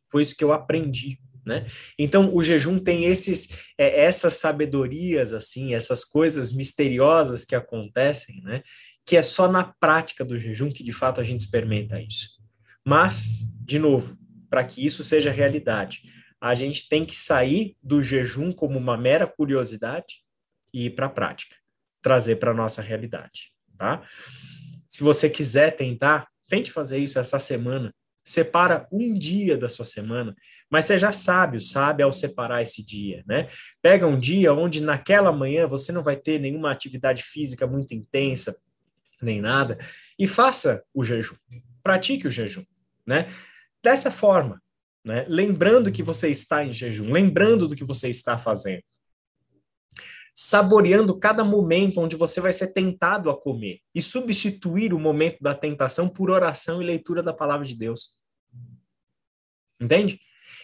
[0.08, 1.66] Foi isso que eu aprendi, né?
[1.98, 8.62] Então o jejum tem esses, é, essas sabedorias assim, essas coisas misteriosas que acontecem, né?
[9.04, 12.38] Que é só na prática do jejum que de fato a gente experimenta isso.
[12.86, 14.16] Mas, de novo,
[14.48, 16.02] para que isso seja realidade,
[16.40, 20.22] a gente tem que sair do jejum como uma mera curiosidade
[20.72, 21.54] e ir para a prática,
[22.00, 24.02] trazer para a nossa realidade, tá?
[24.88, 27.94] Se você quiser tentar, tente fazer isso essa semana.
[28.24, 30.34] Separa um dia da sua semana,
[30.68, 33.48] mas seja sábio, sabe ao separar esse dia, né?
[33.82, 38.56] Pega um dia onde naquela manhã você não vai ter nenhuma atividade física muito intensa,
[39.20, 39.78] nem nada,
[40.18, 41.36] e faça o jejum.
[41.82, 42.64] Pratique o jejum,
[43.06, 43.28] né?
[43.82, 44.62] Dessa forma,
[45.04, 45.24] né?
[45.28, 48.82] lembrando que você está em jejum, lembrando do que você está fazendo.
[50.34, 55.54] Saboreando cada momento onde você vai ser tentado a comer e substituir o momento da
[55.54, 58.20] tentação por oração e leitura da palavra de Deus.
[59.80, 60.20] Entende?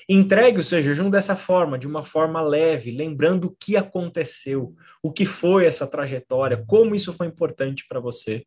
[0.09, 5.12] Entregue o seu jejum dessa forma, de uma forma leve, lembrando o que aconteceu, o
[5.12, 8.47] que foi essa trajetória, como isso foi importante para você.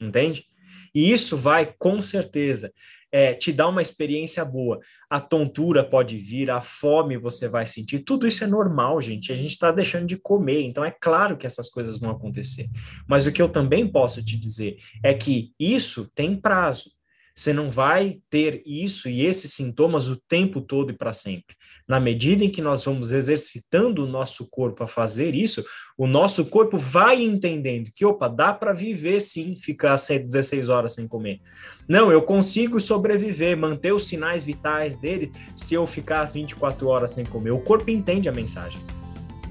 [0.00, 0.46] Entende?
[0.94, 2.72] E isso vai, com certeza,
[3.10, 4.78] é, te dar uma experiência boa.
[5.08, 9.32] A tontura pode vir, a fome você vai sentir, tudo isso é normal, gente.
[9.32, 12.68] A gente está deixando de comer, então é claro que essas coisas vão acontecer.
[13.06, 16.90] Mas o que eu também posso te dizer é que isso tem prazo.
[17.34, 21.54] Você não vai ter isso e esses sintomas o tempo todo e para sempre.
[21.88, 25.64] Na medida em que nós vamos exercitando o nosso corpo a fazer isso,
[25.96, 31.08] o nosso corpo vai entendendo que, opa, dá para viver sim, ficar 16 horas sem
[31.08, 31.40] comer.
[31.88, 37.24] Não, eu consigo sobreviver, manter os sinais vitais dele se eu ficar 24 horas sem
[37.24, 37.52] comer.
[37.52, 38.78] O corpo entende a mensagem.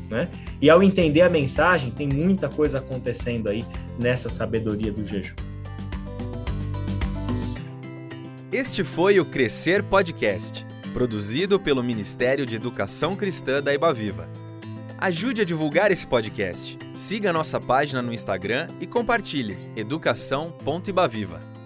[0.07, 0.29] Né?
[0.61, 3.65] E ao entender a mensagem, tem muita coisa acontecendo aí
[3.99, 5.35] nessa sabedoria do jejum.
[8.51, 10.65] Este foi o Crescer Podcast,
[10.97, 14.27] produzido pelo Ministério de Educação Cristã da Ibaviva.
[14.97, 16.75] Ajude a divulgar esse podcast.
[16.95, 21.56] Siga nossa página no Instagram e compartilhe educação.ibaviva.